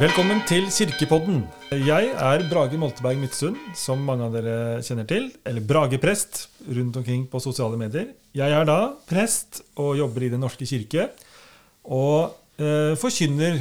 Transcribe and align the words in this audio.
Velkommen 0.00 0.38
til 0.48 0.64
Kirkepodden. 0.72 1.42
Jeg 1.76 2.06
er 2.16 2.42
Brage 2.48 2.78
Molteberg 2.80 3.18
Midtsund, 3.20 3.58
som 3.76 4.00
mange 4.00 4.24
av 4.24 4.32
dere 4.32 4.78
kjenner 4.80 5.04
til. 5.04 5.26
Eller 5.44 5.60
Brage-prest 5.60 6.46
rundt 6.64 6.96
omkring 6.96 7.26
på 7.28 7.42
sosiale 7.44 7.76
medier. 7.76 8.06
Jeg 8.32 8.54
er 8.56 8.64
da 8.64 8.94
prest 9.10 9.60
og 9.76 9.98
jobber 9.98 10.24
i 10.24 10.30
Den 10.32 10.40
norske 10.40 10.64
kirke. 10.64 11.10
Og 11.84 12.32
eh, 12.56 12.96
forkynner 12.96 13.60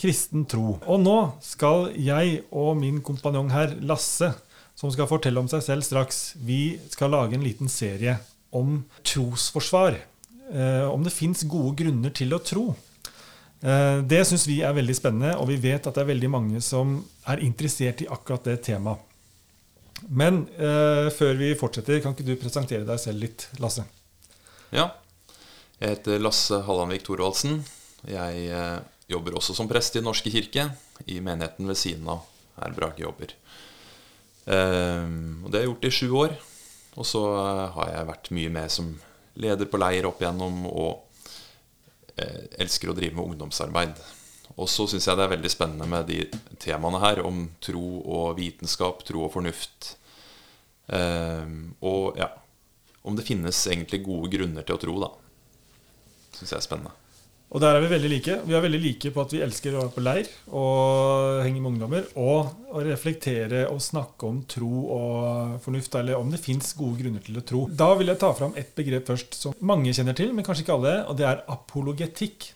kristen 0.00 0.48
tro. 0.48 0.78
Og 0.88 1.04
nå 1.04 1.18
skal 1.44 1.90
jeg 2.00 2.46
og 2.48 2.72
min 2.80 3.04
kompanjong 3.04 3.52
her, 3.52 3.76
Lasse, 3.84 4.32
som 4.72 4.88
skal 4.88 5.12
fortelle 5.12 5.44
om 5.44 5.52
seg 5.52 5.68
selv 5.68 5.84
straks, 5.84 6.38
vi 6.40 6.78
skal 6.88 7.12
lage 7.12 7.36
en 7.36 7.44
liten 7.44 7.68
serie 7.68 8.16
om 8.56 8.86
trosforsvar. 9.04 10.00
Eh, 10.48 10.88
om 10.88 11.04
det 11.04 11.12
fins 11.12 11.44
gode 11.44 11.76
grunner 11.84 12.16
til 12.24 12.32
å 12.32 12.40
tro. 12.40 12.70
Eh, 13.60 13.98
det 14.06 14.22
syns 14.28 14.46
vi 14.46 14.60
er 14.62 14.76
veldig 14.76 14.94
spennende, 14.94 15.34
og 15.40 15.48
vi 15.50 15.58
vet 15.62 15.86
at 15.86 15.94
det 15.96 16.04
er 16.04 16.12
veldig 16.12 16.30
mange 16.30 16.62
som 16.64 16.98
er 17.26 17.42
interessert 17.42 18.04
i 18.04 18.10
akkurat 18.10 18.46
det 18.46 18.60
temaet. 18.68 19.02
Men 20.06 20.44
eh, 20.54 21.08
før 21.10 21.34
vi 21.40 21.56
fortsetter, 21.58 21.98
kan 22.02 22.14
ikke 22.14 22.26
du 22.28 22.36
presentere 22.38 22.86
deg 22.86 23.00
selv 23.02 23.24
litt, 23.24 23.48
Lasse? 23.58 23.82
Ja. 24.70 24.92
Jeg 25.78 25.96
heter 25.96 26.22
Lasse 26.22 26.60
Hallandvik 26.66 27.02
Thorvaldsen. 27.06 27.64
Jeg 28.06 28.44
eh, 28.54 28.78
jobber 29.10 29.38
også 29.38 29.56
som 29.58 29.70
prest 29.70 29.96
i 29.96 30.00
Den 30.00 30.06
norske 30.10 30.30
kirke, 30.30 30.68
i 31.10 31.18
menigheten 31.18 31.66
ved 31.66 31.78
siden 31.78 32.06
av 32.14 32.22
her 32.58 32.74
Brage 32.76 33.02
jobber. 33.02 33.34
Eh, 34.46 35.10
og 35.42 35.50
det 35.50 35.58
har 35.58 35.64
jeg 35.64 35.72
gjort 35.72 35.90
i 35.90 35.94
sju 35.98 36.08
år. 36.22 36.38
Og 36.98 37.06
så 37.06 37.22
har 37.74 37.92
jeg 37.92 38.08
vært 38.08 38.32
mye 38.34 38.54
med 38.54 38.72
som 38.74 38.94
leder 39.38 39.68
på 39.70 39.78
leir 39.78 40.06
opp 40.08 40.22
igjennom, 40.22 40.64
og 40.66 41.07
elsker 42.58 42.90
å 42.90 42.96
drive 42.96 43.16
med 43.16 43.32
ungdomsarbeid. 43.32 44.00
Og 44.58 44.68
så 44.70 44.88
syns 44.90 45.06
jeg 45.06 45.18
det 45.18 45.26
er 45.26 45.34
veldig 45.34 45.50
spennende 45.52 45.86
med 45.90 46.08
de 46.10 46.22
temaene 46.62 47.00
her 47.02 47.22
om 47.26 47.44
tro 47.62 47.84
og 48.02 48.38
vitenskap, 48.38 49.04
tro 49.06 49.26
og 49.26 49.32
fornuft. 49.36 49.94
Eh, 50.88 51.48
og 51.84 52.16
ja 52.16 52.30
Om 53.04 53.16
det 53.16 53.26
finnes 53.26 53.58
egentlig 53.68 54.02
gode 54.04 54.28
grunner 54.32 54.64
til 54.66 54.74
å 54.74 54.80
tro, 54.82 54.94
da. 55.00 55.08
Syns 56.34 56.50
jeg 56.50 56.58
er 56.58 56.64
spennende. 56.64 56.90
Og 57.48 57.62
der 57.62 57.78
er 57.78 57.80
vi 57.80 57.88
veldig 57.88 58.08
like. 58.12 58.34
Vi 58.44 58.56
er 58.56 58.60
veldig 58.60 58.80
like 58.82 59.10
på 59.14 59.22
at 59.24 59.30
vi 59.32 59.40
elsker 59.40 59.72
å 59.72 59.86
være 59.86 59.92
på 59.94 60.02
leir 60.04 60.26
og 60.52 61.38
henge 61.46 61.62
med 61.62 61.70
ungdommer. 61.70 62.10
Og 62.20 62.74
å 62.76 62.82
reflektere 62.84 63.62
og 63.72 63.80
snakke 63.80 64.28
om 64.28 64.42
tro 64.52 64.82
og 64.92 65.56
fornuft, 65.64 65.96
eller 65.96 66.20
om 66.20 66.28
det 66.32 66.42
fins 66.44 66.74
gode 66.76 67.00
grunner 67.00 67.24
til 67.24 67.40
å 67.40 67.44
tro. 67.48 67.62
Da 67.72 67.94
vil 67.96 68.12
jeg 68.12 68.20
ta 68.20 68.34
fram 68.36 68.52
et 68.60 68.74
begrep 68.76 69.08
først 69.08 69.40
som 69.40 69.56
mange 69.64 69.96
kjenner 69.96 70.18
til, 70.18 70.34
men 70.36 70.44
kanskje 70.44 70.66
ikke 70.66 70.76
alle. 70.76 70.94
Og 71.08 71.16
det 71.20 71.28
er 71.30 71.42
apologetikk. 71.48 72.52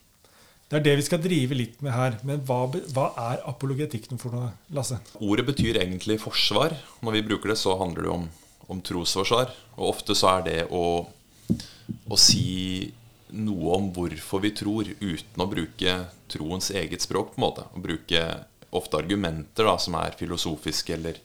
Det 0.68 0.80
er 0.80 0.84
det 0.84 0.98
vi 1.00 1.08
skal 1.08 1.24
drive 1.24 1.56
litt 1.56 1.80
med 1.84 1.96
her. 1.96 2.20
Men 2.28 2.44
hva, 2.48 2.62
hva 2.92 3.10
er 3.32 3.42
apologetikk 3.48 4.12
for 4.20 4.36
noe, 4.36 4.52
Lasse? 4.76 5.00
Ordet 5.24 5.48
betyr 5.48 5.80
egentlig 5.80 6.20
forsvar. 6.20 6.76
Når 7.00 7.16
vi 7.16 7.28
bruker 7.32 7.56
det, 7.56 7.60
så 7.64 7.80
handler 7.80 8.10
det 8.10 8.12
om, 8.12 8.28
om 8.68 8.84
trosforsvar. 8.84 9.56
Og 9.78 9.94
ofte 9.96 10.16
så 10.16 10.36
er 10.36 10.50
det 10.50 10.58
å, 10.68 11.06
å 11.08 12.20
si 12.20 12.92
noe 13.32 13.76
om 13.76 13.90
hvorfor 13.94 14.42
vi 14.44 14.52
tror, 14.56 14.88
uten 15.00 15.44
å 15.44 15.48
bruke 15.48 15.94
troens 16.32 16.70
eget 16.70 17.04
språk. 17.04 17.34
på 17.34 17.40
en 17.40 17.46
måte 17.46 17.66
Å 17.72 17.80
bruke 17.80 18.24
ofte 18.70 18.96
argumenter 18.96 19.68
da, 19.68 19.76
som 19.78 19.96
er 20.00 20.16
filosofiske 20.18 20.94
eller 20.94 21.18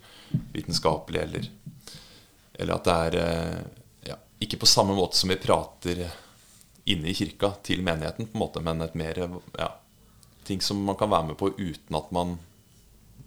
vitenskapelige, 0.54 1.24
eller, 1.24 1.50
eller 2.54 2.74
at 2.76 2.88
det 2.88 2.96
er 3.08 3.18
ja, 4.10 4.18
ikke 4.44 4.60
på 4.60 4.68
samme 4.68 4.96
måte 4.98 5.16
som 5.16 5.32
vi 5.32 5.40
prater 5.40 6.04
inne 6.88 7.12
i 7.12 7.16
kirka 7.16 7.54
til 7.64 7.84
menigheten, 7.84 8.28
på 8.28 8.36
en 8.36 8.44
måte, 8.44 8.64
men 8.64 8.84
et 8.84 8.96
mer 9.00 9.22
ja, 9.56 9.72
ting 10.48 10.60
som 10.64 10.84
man 10.84 11.00
kan 11.00 11.12
være 11.12 11.32
med 11.32 11.40
på 11.40 11.54
uten 11.56 12.00
at 12.00 12.12
man 12.16 12.38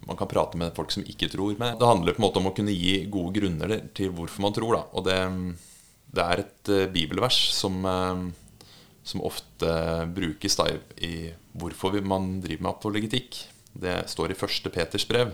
man 0.06 0.16
kan 0.16 0.28
prate 0.28 0.58
med 0.58 0.74
folk 0.74 0.92
som 0.92 1.04
ikke 1.06 1.28
tror. 1.30 1.54
Men 1.58 1.78
det 1.78 1.86
handler 1.86 2.16
på 2.16 2.22
en 2.22 2.26
måte 2.26 2.40
om 2.40 2.48
å 2.50 2.54
kunne 2.56 2.74
gi 2.74 3.04
gode 3.12 3.34
grunner 3.36 3.76
til 3.96 4.14
hvorfor 4.16 4.46
man 4.46 4.54
tror. 4.56 4.76
Da. 4.78 4.82
Og 4.96 5.04
det, 5.06 5.18
det 6.16 6.24
er 6.24 6.42
et 6.42 6.70
uh, 6.72 6.86
bibelvers 6.92 7.38
som, 7.54 7.76
uh, 7.84 8.24
som 9.02 9.22
ofte 9.24 9.70
brukes 10.14 10.56
da, 10.56 10.68
i 10.96 11.30
hvorfor 11.52 11.96
man 12.04 12.38
driver 12.44 12.66
med 12.66 12.72
apologetikk. 12.74 13.42
Det 13.72 14.02
står 14.10 14.32
i 14.32 14.38
1. 14.38 14.72
Peters 14.74 15.06
brev, 15.08 15.32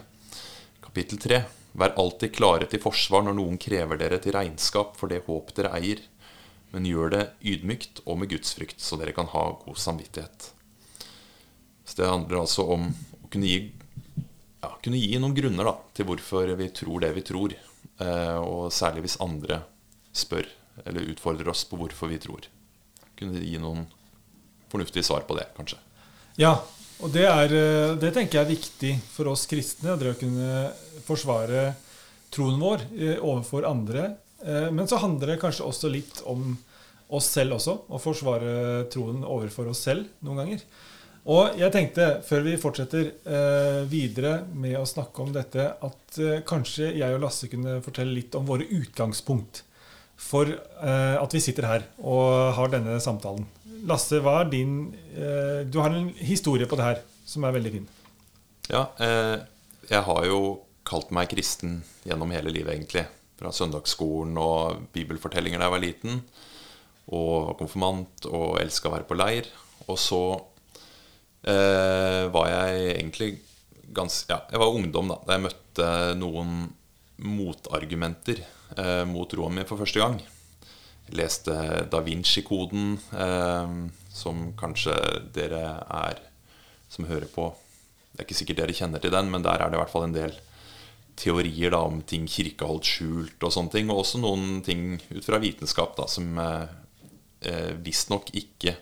kapittel 0.85 1.21
3. 1.21 1.41
Vær 1.77 1.97
alltid 2.01 2.35
klare 2.37 2.69
til 2.71 2.81
forsvar 2.81 3.27
når 3.27 3.37
noen 3.37 3.59
krever 3.61 4.01
dere 4.01 4.21
til 4.23 4.37
regnskap 4.37 4.95
for 4.97 5.13
det 5.13 5.25
håp 5.27 5.53
dere 5.57 5.75
eier, 5.77 6.01
men 6.73 6.89
gjør 6.89 7.13
det 7.13 7.25
ydmykt 7.45 8.03
og 8.05 8.21
med 8.21 8.31
gudsfrykt, 8.33 8.81
så 8.81 8.99
dere 9.01 9.15
kan 9.17 9.29
ha 9.33 9.45
god 9.65 9.81
samvittighet. 9.81 10.53
Så 11.85 12.03
Det 12.03 12.11
handler 12.11 12.41
altså 12.43 12.65
om 12.75 12.89
å 13.23 13.29
kunne 13.31 13.47
gi, 13.47 13.71
ja, 14.63 14.73
kunne 14.83 15.01
gi 15.01 15.21
noen 15.21 15.37
grunner 15.37 15.69
da, 15.69 15.77
til 15.95 16.09
hvorfor 16.09 16.51
vi 16.59 16.69
tror 16.75 17.05
det 17.05 17.13
vi 17.17 17.25
tror. 17.29 17.55
Eh, 18.01 18.39
og 18.41 18.73
særlig 18.75 19.07
hvis 19.07 19.21
andre 19.25 19.63
spør 20.17 20.49
eller 20.85 21.13
utfordrer 21.13 21.49
oss 21.49 21.65
på 21.69 21.79
hvorfor 21.81 22.11
vi 22.11 22.19
tror 22.21 22.49
kunne 23.19 23.43
gi 23.43 23.59
noen 23.63 23.85
fornuftige 24.73 25.07
svar 25.07 25.27
på 25.29 25.37
det, 25.39 25.49
kanskje. 25.57 25.79
Ja, 26.41 26.59
og 27.01 27.13
det, 27.13 27.27
er, 27.29 27.53
det 28.01 28.13
tenker 28.17 28.41
jeg 28.41 28.45
er 28.45 28.55
viktig 28.55 28.93
for 29.13 29.33
oss 29.33 29.45
kristne. 29.49 29.97
Det 30.01 30.15
å 30.15 30.19
kunne 30.21 30.71
forsvare 31.07 31.69
troen 32.33 32.61
vår 32.61 32.87
overfor 33.21 33.69
andre. 33.69 34.09
Men 34.73 34.89
så 34.89 35.01
handler 35.01 35.35
det 35.35 35.41
kanskje 35.43 35.67
også 35.67 35.91
litt 35.93 36.23
om 36.29 36.55
oss 37.17 37.29
selv 37.37 37.59
også. 37.59 37.77
Å 37.89 38.01
forsvare 38.01 38.87
troen 38.93 39.25
overfor 39.25 39.71
oss 39.73 39.85
selv 39.87 40.09
noen 40.25 40.43
ganger. 40.43 40.65
Og 41.27 41.59
jeg 41.59 41.73
tenkte, 41.75 42.09
før 42.25 42.45
vi 42.47 42.59
fortsetter 42.61 43.11
videre 43.91 44.39
med 44.55 44.79
å 44.79 44.87
snakke 44.89 45.25
om 45.25 45.33
dette, 45.35 45.69
at 45.75 46.21
kanskje 46.49 46.93
jeg 46.97 47.17
og 47.17 47.25
Lasse 47.25 47.51
kunne 47.53 47.81
fortelle 47.85 48.15
litt 48.15 48.37
om 48.39 48.47
våre 48.49 48.69
utgangspunkt 48.79 49.65
for 50.17 50.49
uh, 50.49 51.17
at 51.21 51.37
vi 51.37 51.43
sitter 51.45 51.69
her 51.69 51.85
og 52.01 52.55
har 52.57 52.73
denne 52.73 52.97
samtalen. 53.03 53.45
Lasse, 53.87 54.19
hva 54.25 54.41
er 54.41 54.49
din 54.51 54.79
uh, 55.15 55.61
Du 55.69 55.79
har 55.83 55.93
en 55.93 56.09
historie 56.17 56.67
på 56.67 56.79
det 56.79 56.87
her 56.87 57.03
som 57.27 57.45
er 57.45 57.55
veldig 57.57 57.73
fin. 57.75 57.87
Ja, 58.71 58.89
eh, 58.99 59.39
jeg 59.87 60.03
har 60.07 60.27
jo 60.27 60.41
kalt 60.87 61.13
meg 61.15 61.31
kristen 61.31 61.81
gjennom 62.07 62.33
hele 62.35 62.53
livet, 62.55 62.75
egentlig. 62.75 63.05
Fra 63.37 63.53
søndagsskolen 63.55 64.39
og 64.41 64.87
bibelfortellinger 64.95 65.61
da 65.61 65.69
jeg 65.69 65.75
var 65.75 65.85
liten. 65.85 66.21
Og 67.15 67.55
konfirmant 67.61 68.27
og 68.31 68.59
elska 68.63 68.91
å 68.91 68.95
være 68.97 69.09
på 69.09 69.19
leir. 69.19 69.51
Og 69.87 69.99
så 70.01 70.23
eh, 71.47 72.27
var 72.35 72.51
jeg 72.51 72.89
egentlig 72.97 73.31
ganske 73.97 74.33
Ja, 74.33 74.41
jeg 74.51 74.61
var 74.61 74.75
ungdom 74.75 75.13
da 75.13 75.21
da 75.23 75.37
jeg 75.37 75.45
møtte 75.45 75.91
noen 76.19 76.57
motargumenter 77.17 78.43
eh, 78.77 79.05
mot 79.09 79.33
min 79.51 79.67
for 79.67 79.79
første 79.79 80.01
gang. 80.01 80.19
Jeg 81.07 81.19
leste 81.21 81.53
Da 81.91 82.01
Vinci-koden, 82.03 82.99
eh, 83.13 83.77
som 84.11 84.53
kanskje 84.59 84.97
dere 85.35 85.85
er 85.87 86.21
som 86.89 87.07
hører 87.07 87.29
på. 87.31 87.53
Det 88.13 88.21
er 88.21 88.27
ikke 88.27 88.39
sikkert 88.39 88.61
dere 88.63 88.77
kjenner 88.77 89.03
til 89.03 89.15
den, 89.15 89.31
men 89.31 89.45
der 89.45 89.61
er 89.61 89.71
det 89.71 89.79
i 89.79 89.83
hvert 89.83 89.93
fall 89.93 90.07
en 90.09 90.17
del 90.17 90.35
teorier 91.17 91.73
da, 91.73 91.81
om 91.89 92.03
ting 92.05 92.27
kirka 92.29 92.69
holdt 92.69 92.89
skjult, 92.89 93.39
og 93.41 93.53
sånne 93.53 93.73
ting. 93.73 93.91
Og 93.91 94.03
også 94.03 94.21
noen 94.21 94.61
ting 94.67 94.97
ut 95.11 95.25
fra 95.25 95.41
vitenskap 95.43 95.97
da, 95.99 96.09
som 96.11 96.37
eh, 96.41 97.73
visstnok 97.85 98.33
ikke 98.37 98.77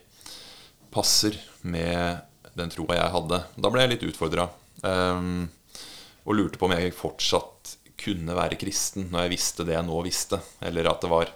passer 0.95 1.39
med 1.67 2.23
den 2.55 2.71
troa 2.71 2.99
jeg 2.99 3.15
hadde. 3.15 3.41
Da 3.59 3.71
ble 3.71 3.85
jeg 3.85 3.95
litt 3.95 4.09
utfordra. 4.11 4.49
Eh, 4.85 5.31
og 6.25 6.39
lurte 6.39 6.57
på 6.57 6.71
om 6.71 6.77
jeg 6.77 6.95
fortsatt 6.97 7.77
kunne 8.05 8.37
være 8.37 8.59
kristen 8.61 9.09
når 9.13 9.27
jeg 9.27 9.35
visste 9.35 9.67
det 9.67 9.77
jeg 9.77 9.87
nå 9.87 10.03
visste. 10.05 10.41
Eller 10.65 10.91
at 10.91 11.05
det 11.05 11.13
var 11.13 11.33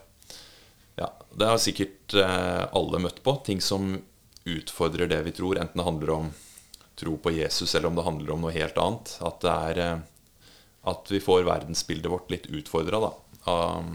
Ja, 0.99 1.12
det 1.31 1.47
har 1.47 1.61
sikkert 1.62 2.15
eh, 2.19 2.65
alle 2.75 3.00
møtt 3.03 3.23
på. 3.25 3.37
Ting 3.47 3.62
som 3.65 3.94
utfordrer 4.49 5.11
det 5.11 5.23
vi 5.29 5.35
tror. 5.37 5.61
Enten 5.61 5.79
det 5.81 5.87
handler 5.87 6.15
om 6.15 6.31
tro 6.99 7.15
på 7.23 7.31
Jesus, 7.37 7.75
eller 7.75 7.93
om 7.93 7.99
det 7.99 8.06
handler 8.06 8.35
om 8.35 8.43
noe 8.43 8.55
helt 8.56 8.79
annet. 8.82 9.15
At 9.25 9.47
er 9.53 9.82
eh, 9.85 9.99
At 10.88 11.11
vi 11.11 11.20
får 11.20 11.47
verdensbildet 11.47 12.11
vårt 12.11 12.31
litt 12.32 12.47
utfordra 12.47 13.00
av, 13.05 13.88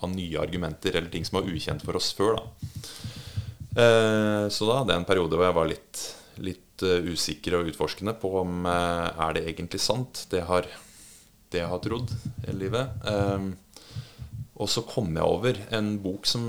av, 0.00 0.10
nye 0.10 0.40
argumenter 0.40 0.94
eller 0.94 1.10
ting 1.10 1.24
som 1.24 1.40
var 1.40 1.48
ukjent 1.50 1.84
for 1.84 1.96
oss 1.98 2.12
før. 2.16 2.38
Da. 2.38 2.70
Eh, 3.74 4.44
så 4.48 4.68
da 4.68 4.80
hadde 4.80 4.94
jeg 4.94 5.02
en 5.02 5.08
periode 5.08 5.36
hvor 5.36 5.46
jeg 5.48 5.58
var 5.58 5.70
litt, 5.70 6.02
litt 6.38 6.84
usikker 6.84 7.58
og 7.58 7.70
utforskende 7.70 8.16
på 8.18 8.32
om 8.40 8.66
er 8.66 9.36
det 9.36 9.44
egentlig 9.52 9.78
sant, 9.78 10.24
det 10.32 10.42
har 10.48 10.66
det 11.54 11.62
jeg 11.62 11.70
har 11.70 11.82
trodd 11.84 12.12
hele 12.44 12.58
livet. 12.60 13.04
Um, 13.06 13.52
og 14.54 14.70
så 14.70 14.84
kom 14.86 15.14
jeg 15.14 15.26
over 15.26 15.58
en 15.74 15.94
bok 16.02 16.28
som 16.30 16.44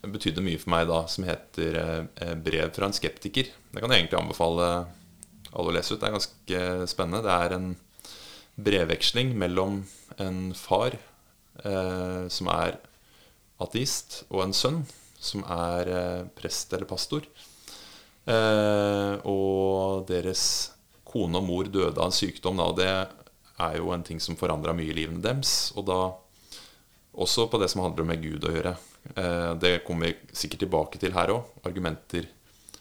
betydde 0.00 0.42
mye 0.44 0.58
for 0.60 0.72
meg 0.72 0.88
da, 0.88 1.02
som 1.10 1.26
heter 1.28 1.76
eh, 1.76 2.34
'Brev 2.40 2.72
fra 2.74 2.88
en 2.88 2.96
skeptiker'. 2.96 3.50
Det 3.52 3.82
kan 3.82 3.92
jeg 3.92 4.02
egentlig 4.02 4.18
anbefale 4.18 4.68
alle 5.52 5.72
å 5.72 5.74
lese 5.74 5.94
ut. 5.94 6.00
Det 6.00 6.08
er 6.08 6.16
ganske 6.16 6.62
spennende. 6.90 7.22
Det 7.26 7.36
er 7.36 7.54
en 7.56 7.68
brevveksling 8.60 9.34
mellom 9.38 9.82
en 10.20 10.40
far 10.56 10.96
eh, 11.64 12.24
som 12.32 12.50
er 12.52 12.80
ateist, 13.60 14.24
og 14.32 14.44
en 14.46 14.56
sønn 14.56 14.82
som 15.20 15.44
er 15.44 15.92
eh, 15.92 16.26
prest 16.36 16.72
eller 16.72 16.88
pastor. 16.88 17.26
Eh, 18.24 19.14
og 19.28 20.06
deres 20.08 20.44
kone 21.10 21.40
og 21.40 21.46
mor 21.46 21.68
døde 21.68 21.98
av 21.98 22.08
en 22.08 22.14
sykdom, 22.14 22.60
da, 22.60 22.68
og 22.70 22.78
det 22.80 22.92
er 23.60 23.78
jo 23.80 23.92
en 23.94 24.04
ting 24.06 24.20
som 24.22 24.38
forandra 24.38 24.74
mye 24.76 24.90
i 24.92 24.96
livene 24.96 25.22
deres. 25.24 25.70
Og 25.76 25.86
da 25.88 26.00
også 27.20 27.48
på 27.50 27.60
det 27.60 27.70
som 27.72 27.82
handler 27.84 28.06
med 28.08 28.22
Gud 28.22 28.46
å 28.46 28.52
gjøre. 28.54 28.74
Eh, 29.14 29.52
det 29.60 29.80
kommer 29.86 30.10
vi 30.10 30.36
sikkert 30.42 30.64
tilbake 30.64 31.00
til 31.02 31.14
her 31.16 31.32
òg. 31.34 31.48
Argumenter 31.66 32.28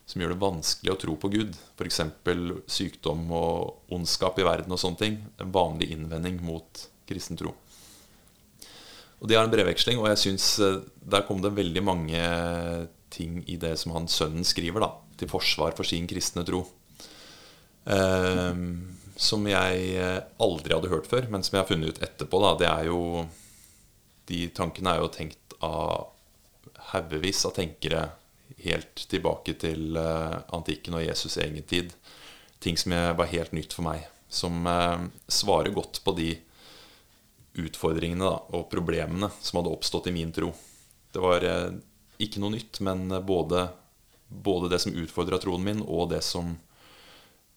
som 0.09 0.21
gjør 0.21 0.33
det 0.33 0.41
vanskelig 0.41 0.93
å 0.93 0.99
tro 0.99 1.15
på 1.21 1.29
Gud. 1.33 1.57
F.eks. 1.77 2.01
sykdom 2.65 3.27
og 3.35 3.93
ondskap 3.93 4.39
i 4.41 4.45
verden 4.47 4.73
og 4.73 4.81
sånne 4.81 5.01
ting. 5.01 5.19
En 5.41 5.53
vanlig 5.53 5.91
innvending 5.93 6.39
mot 6.45 6.85
kristen 7.09 7.37
tro. 7.37 7.53
Og 9.19 9.27
De 9.27 9.35
har 9.35 9.43
en 9.43 9.51
brevveksling, 9.51 9.99
og 9.99 10.07
jeg 10.13 10.23
syns 10.23 10.47
eh, 10.63 10.79
der 11.03 11.25
kom 11.27 11.43
det 11.43 11.55
veldig 11.57 11.83
mange 11.83 12.23
ting 13.13 13.41
i 13.49 13.57
det 13.59 13.73
som 13.81 13.95
han 13.97 14.07
sønnen 14.09 14.45
skriver, 14.47 14.85
da, 14.85 14.93
til 15.19 15.31
forsvar 15.31 15.73
for 15.77 15.87
sin 15.87 16.07
kristne 16.07 16.45
tro. 16.47 16.63
Eh, 17.89 18.63
som 19.19 19.43
jeg 19.49 19.79
eh, 19.99 20.21
aldri 20.39 20.75
hadde 20.75 20.91
hørt 20.91 21.09
før, 21.11 21.27
men 21.31 21.43
som 21.43 21.57
jeg 21.57 21.65
har 21.65 21.67
funnet 21.67 21.91
ut 21.91 22.03
etterpå. 22.05 22.39
Da, 22.39 22.53
det 22.61 22.69
er 22.69 22.87
jo 22.87 23.01
De 24.29 24.45
tankene 24.55 24.93
er 24.93 25.01
jo 25.01 25.09
tenkt 25.11 25.55
av 25.65 26.13
haugevis 26.93 27.41
av 27.49 27.55
tenkere 27.57 28.03
helt 28.63 29.01
tilbake 29.09 29.55
til 29.59 29.97
uh, 29.97 30.39
antikken 30.55 30.95
og 30.97 31.03
Jesus' 31.03 31.39
egen 31.41 31.65
tid. 31.67 31.91
Ting 32.61 32.77
som 32.77 32.93
var 32.93 33.31
helt 33.31 33.55
nytt 33.57 33.73
for 33.73 33.87
meg. 33.87 34.05
Som 34.29 34.67
uh, 34.69 35.01
svarer 35.27 35.73
godt 35.73 35.99
på 36.05 36.13
de 36.17 36.29
utfordringene 37.59 38.23
da, 38.23 38.37
og 38.55 38.69
problemene 38.71 39.31
som 39.41 39.59
hadde 39.59 39.73
oppstått 39.73 40.11
i 40.11 40.15
min 40.15 40.31
tro. 40.35 40.51
Det 41.11 41.21
var 41.23 41.43
ikke 42.21 42.41
noe 42.43 42.53
nytt, 42.53 42.79
men 42.85 43.09
både, 43.25 43.65
både 44.29 44.69
det 44.71 44.79
som 44.85 44.95
utfordra 44.95 45.41
troen 45.41 45.65
min, 45.65 45.81
og 45.83 46.11
det 46.13 46.21
som 46.23 46.53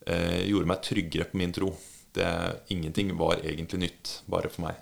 gjorde 0.06 0.68
meg 0.68 0.80
tryggere 0.82 1.28
på 1.30 1.38
min 1.38 1.52
tro. 1.54 1.68
Det, 2.12 2.28
ingenting 2.74 3.12
var 3.16 3.40
egentlig 3.40 3.78
nytt, 3.84 4.14
bare 4.28 4.50
for 4.52 4.66
meg. 4.66 4.80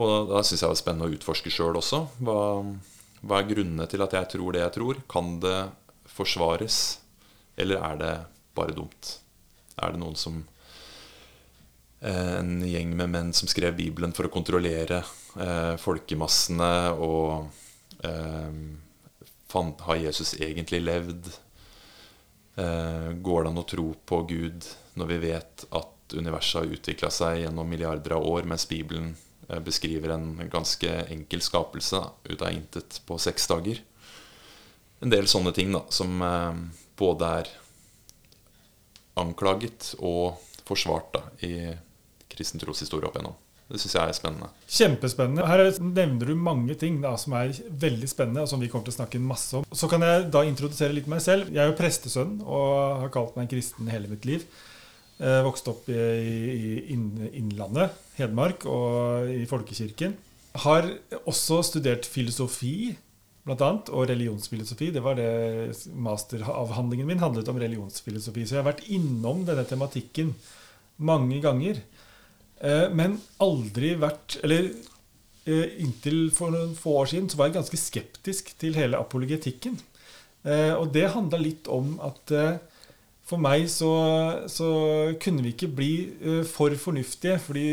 Og 0.00 0.28
da 0.30 0.42
syns 0.42 0.60
jeg 0.60 0.66
det 0.66 0.72
var 0.72 0.80
spennende 0.80 1.08
å 1.08 1.14
utforske 1.14 1.52
sjøl 1.54 1.78
også. 1.78 2.00
Hva, 2.26 2.38
hva 3.22 3.40
er 3.40 3.50
grunnene 3.50 3.86
til 3.90 4.02
at 4.04 4.16
jeg 4.16 4.30
tror 4.34 4.54
det 4.54 4.64
jeg 4.64 4.76
tror? 4.76 5.02
Kan 5.10 5.38
det 5.42 5.58
forsvares, 6.10 6.80
eller 7.56 7.82
er 7.92 8.00
det 8.00 8.14
bare 8.58 8.74
dumt? 8.76 9.16
Er 9.80 9.94
det 9.94 10.00
noen 10.02 10.18
som 10.18 10.42
eh, 12.00 12.34
En 12.38 12.60
gjeng 12.62 12.92
med 12.94 13.10
menn 13.10 13.32
som 13.34 13.50
skrev 13.50 13.74
Bibelen 13.78 14.14
for 14.14 14.28
å 14.28 14.34
kontrollere 14.34 15.00
eh, 15.02 15.74
folkemassene 15.82 16.74
og 16.94 17.48
eh, 18.06 18.60
fant, 19.50 19.82
Har 19.88 19.98
Jesus 19.98 20.36
egentlig 20.38 20.84
levd? 20.84 21.32
Eh, 22.56 23.10
går 23.18 23.44
det 23.44 23.50
an 23.50 23.62
å 23.62 23.68
tro 23.68 23.88
på 24.06 24.22
Gud 24.30 24.66
når 24.94 25.10
vi 25.10 25.20
vet 25.26 25.66
at 25.74 26.14
universet 26.14 26.60
har 26.60 26.74
utvikla 26.76 27.10
seg 27.10 27.40
gjennom 27.42 27.66
milliarder 27.68 28.14
av 28.14 28.26
år, 28.30 28.46
mens 28.46 28.68
Bibelen 28.70 29.14
Eh, 29.48 29.60
beskriver 29.60 30.08
en 30.08 30.48
ganske 30.52 30.90
enkel 31.02 31.40
skapelse 31.40 32.04
ut 32.24 32.42
av 32.42 32.52
intet 32.52 33.00
på 33.06 33.18
seks 33.18 33.46
dager. 33.46 33.80
En 35.00 35.12
del 35.12 35.28
sånne 35.28 35.52
ting 35.52 35.72
da, 35.74 35.84
som 35.92 36.22
eh, 36.22 36.60
både 36.96 37.30
er 37.40 37.50
anklaget 39.20 39.92
og 40.00 40.40
forsvart 40.64 41.12
da, 41.14 41.24
i 41.44 41.74
kristen 42.32 42.62
troshistorie 42.62 43.08
opp 43.08 43.18
igjennom. 43.18 43.36
Det 43.64 43.80
syns 43.80 43.94
jeg 43.96 44.12
er 44.12 44.16
spennende. 44.16 44.48
Kjempespennende. 44.68 45.46
Her 45.48 45.62
nevner 45.80 46.28
du 46.28 46.34
mange 46.36 46.76
ting 46.78 46.98
da, 47.00 47.14
som 47.20 47.32
er 47.38 47.54
veldig 47.80 48.10
spennende, 48.10 48.44
og 48.44 48.50
som 48.50 48.60
vi 48.60 48.68
kommer 48.72 48.84
til 48.88 48.92
å 48.92 48.98
snakke 48.98 49.22
masse 49.22 49.56
om. 49.60 49.64
Så 49.72 49.88
kan 49.90 50.04
jeg 50.04 50.28
da 50.34 50.44
introdusere 50.44 50.92
litt 50.96 51.08
meg 51.10 51.22
selv. 51.24 51.48
Jeg 51.48 51.62
er 51.64 51.72
jo 51.72 51.78
prestesønn 51.78 52.36
og 52.44 53.00
har 53.04 53.14
kalt 53.14 53.38
meg 53.38 53.48
kristen 53.52 53.88
hele 53.92 54.10
mitt 54.12 54.28
liv. 54.28 54.44
Eh, 55.22 55.40
vokste 55.46 55.72
opp 55.72 55.88
i, 55.88 56.92
Innlandet, 56.92 57.96
Hedmark, 58.18 58.66
og 58.68 59.30
i 59.32 59.46
folkekirken. 59.48 60.16
Har 60.64 60.90
også 61.24 61.62
studert 61.66 62.06
filosofi, 62.06 62.94
annet, 63.48 63.88
og 63.92 64.08
religionsfilosofi. 64.10 64.90
Det 64.94 65.02
var 65.04 65.16
det 65.18 65.30
Masteravhandlingen 65.94 67.08
min 67.08 67.22
handlet 67.22 67.48
om 67.48 67.58
religionsfilosofi. 67.60 68.44
Så 68.44 68.58
jeg 68.58 68.62
har 68.62 68.70
vært 68.72 68.86
innom 68.92 69.44
denne 69.48 69.64
tematikken 69.68 70.34
mange 70.98 71.40
ganger. 71.42 71.80
Eh, 72.64 72.86
men 72.96 73.18
aldri 73.44 73.92
vært 74.00 74.38
Eller 74.44 74.70
eh, 75.44 75.80
inntil 75.84 76.30
for 76.34 76.54
noen 76.54 76.72
få 76.78 77.00
år 77.02 77.10
siden 77.12 77.28
så 77.28 77.40
var 77.40 77.50
jeg 77.50 77.58
ganske 77.58 77.80
skeptisk 77.80 78.54
til 78.60 78.78
hele 78.78 79.00
apologetikken. 79.00 79.80
Og 80.44 80.90
det 80.92 81.06
handla 81.08 81.38
litt 81.40 81.70
om 81.72 81.94
at 82.04 82.28
for 83.24 83.40
meg 83.40 83.62
så, 83.72 83.88
så, 84.52 84.66
kunne 85.16 85.40
vi 85.40 85.54
ikke 85.54 85.70
bli 85.72 86.42
for 86.44 86.74
fornuftige. 86.76 87.38
Fordi 87.40 87.64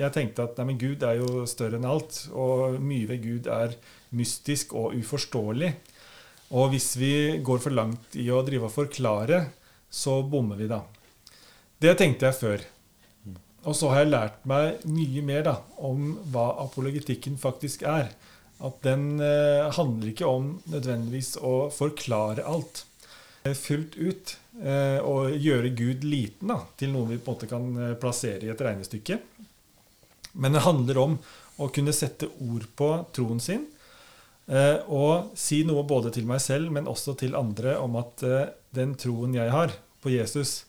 jeg 0.00 0.10
tenkte 0.16 0.42
at 0.42 0.58
nei, 0.58 0.66
men 0.72 0.80
Gud 0.80 1.06
er 1.06 1.20
jo 1.20 1.44
større 1.46 1.78
enn 1.78 1.86
alt. 1.86 2.18
Og 2.34 2.80
mye 2.82 3.06
ved 3.12 3.22
Gud 3.22 3.46
er 3.46 3.76
mystisk 4.18 4.74
og 4.74 4.98
uforståelig. 4.98 5.70
Og 6.58 6.74
hvis 6.74 6.90
vi 6.98 7.14
går 7.46 7.62
for 7.62 7.78
langt 7.78 8.18
i 8.18 8.26
å 8.34 8.42
drive 8.42 8.66
og 8.66 8.74
forklare, 8.74 9.44
så 9.86 10.18
bommer 10.26 10.58
vi, 10.58 10.66
da. 10.74 10.82
Det 11.78 11.94
tenkte 12.00 12.26
jeg 12.26 12.40
før. 12.42 12.66
Og 13.64 13.76
så 13.76 13.90
har 13.90 14.02
jeg 14.02 14.12
lært 14.12 14.40
meg 14.48 14.84
mye 14.88 15.22
mer 15.24 15.44
da, 15.46 15.58
om 15.80 16.14
hva 16.32 16.50
apologetikken 16.66 17.38
faktisk 17.40 17.86
er. 17.88 18.10
At 18.64 18.80
den 18.84 19.20
eh, 19.24 19.70
handler 19.74 20.10
ikke 20.12 20.28
om 20.28 20.58
nødvendigvis 20.70 21.34
å 21.42 21.70
forklare 21.74 22.44
alt 22.46 22.84
fullt 23.52 23.96
ut 24.00 24.36
eh, 24.64 25.00
og 25.04 25.34
gjøre 25.36 25.74
Gud 25.76 26.04
liten 26.08 26.48
da, 26.48 26.62
til 26.80 26.94
noe 26.94 27.10
vi 27.10 27.18
på 27.20 27.28
en 27.28 27.36
måte 27.36 27.48
kan 27.50 27.66
eh, 27.76 27.96
plassere 28.00 28.46
i 28.46 28.52
et 28.52 28.64
regnestykke. 28.64 29.18
Men 30.40 30.56
det 30.56 30.64
handler 30.64 31.00
om 31.02 31.18
å 31.60 31.68
kunne 31.74 31.92
sette 31.94 32.30
ord 32.42 32.64
på 32.74 32.88
troen 33.14 33.42
sin 33.42 33.66
eh, 34.48 34.80
og 34.88 35.36
si 35.38 35.60
noe 35.68 35.84
både 35.86 36.14
til 36.16 36.24
meg 36.28 36.40
selv, 36.42 36.72
men 36.72 36.88
også 36.90 37.18
til 37.20 37.36
andre 37.38 37.76
om 37.82 38.00
at 38.00 38.24
den 38.74 38.96
troen 38.98 39.36
jeg 39.36 39.52
har 39.52 39.76
på 40.00 40.14
Jesus, 40.14 40.64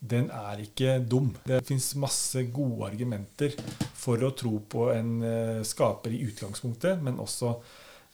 den 0.00 0.28
er 0.30 0.60
ikke 0.62 0.98
dum. 1.02 1.32
Det 1.46 1.64
fins 1.66 1.90
masse 1.98 2.44
gode 2.54 2.86
argumenter 2.92 3.56
for 3.98 4.22
å 4.22 4.32
tro 4.38 4.58
på 4.70 4.88
en 4.94 5.16
skaper 5.66 6.14
i 6.14 6.22
utgangspunktet, 6.28 7.02
men 7.02 7.18
også 7.22 7.56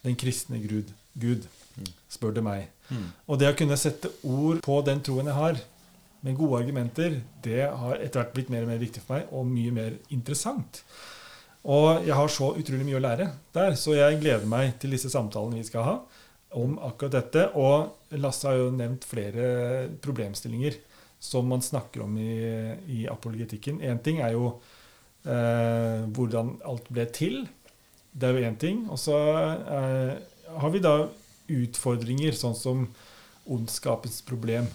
den 0.04 0.16
kristne 0.20 0.60
Gud. 0.64 0.92
Gud 1.14 1.46
spør 2.10 2.34
du 2.34 2.42
meg. 2.44 2.68
Mm. 2.88 3.08
Og 3.28 3.40
det 3.40 3.50
å 3.50 3.56
kunne 3.58 3.78
sette 3.80 4.10
ord 4.28 4.60
på 4.64 4.80
den 4.86 5.02
troen 5.04 5.30
jeg 5.30 5.38
har, 5.38 5.60
med 6.24 6.38
gode 6.38 6.62
argumenter, 6.62 7.18
det 7.44 7.66
har 7.68 7.98
etter 8.00 8.22
hvert 8.22 8.32
blitt 8.32 8.50
mer 8.52 8.64
og 8.64 8.70
mer 8.70 8.80
viktig 8.80 9.02
for 9.04 9.18
meg, 9.18 9.28
og 9.28 9.44
mye 9.50 9.74
mer 9.76 9.98
interessant. 10.14 10.80
Og 11.68 12.04
jeg 12.04 12.16
har 12.16 12.32
så 12.32 12.50
utrolig 12.56 12.86
mye 12.88 12.96
å 12.96 13.04
lære 13.04 13.28
der, 13.56 13.76
så 13.76 13.96
jeg 13.96 14.20
gleder 14.22 14.48
meg 14.48 14.74
til 14.80 14.96
disse 14.96 15.12
samtalene 15.12 15.60
vi 15.60 15.68
skal 15.68 15.84
ha 15.84 15.94
om 16.60 16.78
akkurat 16.86 17.18
dette. 17.18 17.44
Og 17.60 18.16
Lasse 18.20 18.48
har 18.48 18.56
jo 18.60 18.72
nevnt 18.72 19.04
flere 19.08 19.46
problemstillinger 20.04 20.76
som 21.24 21.48
man 21.48 21.62
snakker 21.64 22.04
om 22.04 22.18
i, 22.20 22.36
i 22.92 23.04
apologetikken. 23.08 23.80
Én 23.80 24.00
ting 24.04 24.20
er 24.20 24.34
jo 24.36 24.50
eh, 25.24 26.04
hvordan 26.12 26.58
alt 26.68 26.90
ble 26.92 27.06
til. 27.16 27.44
Det 28.12 28.28
er 28.28 28.36
jo 28.36 28.48
én 28.50 28.58
ting. 28.60 28.84
Og 28.92 29.00
så 29.00 29.16
eh, 29.16 30.12
har 30.60 30.74
vi 30.74 30.82
da 30.84 30.98
utfordringer, 31.54 32.36
sånn 32.36 32.56
som 32.56 32.84
ondskapens 33.44 34.20
problem. 34.26 34.68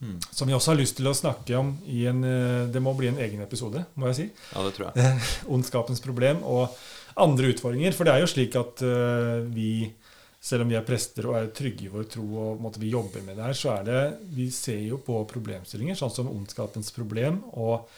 Mm. 0.00 0.16
Som 0.30 0.48
vi 0.48 0.54
også 0.56 0.72
har 0.72 0.80
lyst 0.80 0.96
til 1.00 1.10
å 1.10 1.16
snakke 1.16 1.56
om 1.58 1.72
i 1.90 2.04
en 2.06 2.20
eh, 2.22 2.68
Det 2.70 2.78
må 2.78 2.92
bli 2.94 3.08
en 3.10 3.18
egen 3.18 3.42
episode, 3.42 3.82
må 3.98 4.08
jeg 4.08 4.18
si. 4.18 4.26
Ja, 4.54 4.64
det 4.64 4.76
tror 4.76 4.88
jeg. 4.88 5.20
ondskapens 5.58 6.00
problem 6.04 6.40
og 6.46 6.72
andre 7.18 7.52
utfordringer. 7.52 7.92
For 7.96 8.08
det 8.08 8.14
er 8.14 8.24
jo 8.24 8.30
slik 8.30 8.56
at 8.56 8.84
uh, 8.86 9.44
vi, 9.52 9.90
selv 10.40 10.62
om 10.62 10.70
vi 10.70 10.76
er 10.78 10.86
prester 10.86 11.26
og 11.28 11.38
er 11.38 11.48
trygge 11.54 11.88
i 11.88 11.90
vår 11.92 12.06
tro 12.12 12.26
og 12.42 12.60
måte, 12.62 12.80
vi 12.82 12.92
jobber 12.92 13.24
med 13.26 13.38
det 13.38 13.48
her, 13.48 13.56
så 13.58 13.72
er 13.74 13.88
det 13.88 14.02
Vi 14.36 14.50
ser 14.54 14.80
jo 14.86 15.00
på 15.02 15.18
problemstillinger, 15.30 15.98
sånn 15.98 16.14
som 16.14 16.30
ondskapens 16.30 16.92
problem 16.94 17.42
og 17.58 17.88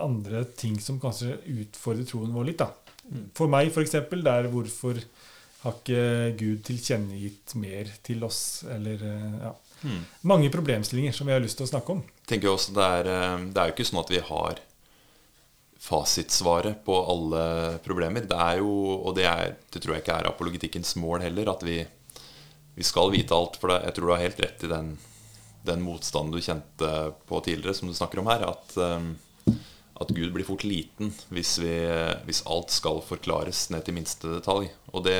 andre 0.00 0.44
ting 0.56 0.78
som 0.80 0.98
kanskje 1.00 1.36
utfordrer 1.44 2.08
troen 2.08 2.32
vår 2.34 2.48
litt. 2.48 2.62
da. 2.62 2.70
Mm. 3.04 3.28
For 3.36 3.52
meg, 3.52 3.68
f.eks., 3.68 3.98
det 4.00 4.32
er 4.32 4.48
hvorfor 4.52 5.00
har 5.64 5.76
ikke 5.80 6.36
Gud 6.40 6.64
tilkjennegitt 6.66 7.54
mer 7.60 7.92
til 8.04 8.24
oss? 8.24 8.64
Eller 8.68 9.04
eh, 9.04 9.36
ja. 9.44 9.52
Mm. 9.84 10.00
Mange 10.28 10.50
problemstillinger 10.52 11.12
som 11.12 11.28
vi 11.28 11.34
har 11.36 11.44
lyst 11.44 11.60
til 11.60 11.68
å 11.68 11.72
snakke 11.72 11.96
om. 11.96 12.00
Tenker 12.28 12.52
også 12.52 12.72
det 12.76 12.88
er, 12.98 13.10
eh, 13.12 13.44
det 13.52 13.60
er 13.60 13.70
jo 13.70 13.76
ikke 13.76 13.88
sånn 13.88 14.02
at 14.02 14.12
vi 14.12 14.22
har 14.24 14.64
fasitsvaret 15.84 16.80
på 16.86 16.96
alle 17.12 17.44
problemer. 17.84 18.24
Det 18.28 18.38
er 18.40 18.60
jo, 18.62 18.70
og 18.96 19.16
det, 19.18 19.26
er, 19.28 19.56
det 19.72 19.82
tror 19.82 19.96
jeg 19.96 20.04
ikke 20.04 20.16
er 20.20 20.30
apologitikkens 20.30 20.94
mål 21.00 21.26
heller, 21.26 21.50
at 21.52 21.64
vi, 21.66 21.82
vi 22.74 22.86
skal 22.86 23.12
vite 23.12 23.36
alt. 23.36 23.58
For 23.60 23.72
det, 23.72 23.82
jeg 23.88 23.96
tror 23.96 24.08
du 24.08 24.14
har 24.14 24.24
helt 24.24 24.40
rett 24.46 24.64
i 24.64 24.72
den, 24.72 24.94
den 25.68 25.84
motstanden 25.84 26.32
du 26.32 26.44
kjente 26.44 26.92
på 27.28 27.42
tidligere, 27.44 27.76
som 27.76 27.90
du 27.90 27.96
snakker 27.96 28.22
om 28.22 28.32
her. 28.32 28.46
At, 28.48 28.76
um, 28.80 29.12
at 30.00 30.14
Gud 30.16 30.32
blir 30.34 30.48
fort 30.48 30.64
liten 30.66 31.12
hvis, 31.28 31.58
vi, 31.62 31.74
hvis 32.24 32.44
alt 32.50 32.72
skal 32.74 33.04
forklares 33.04 33.68
ned 33.74 33.84
til 33.84 34.00
minste 34.00 34.38
detalj. 34.38 34.72
Og 34.94 35.04
det, 35.04 35.18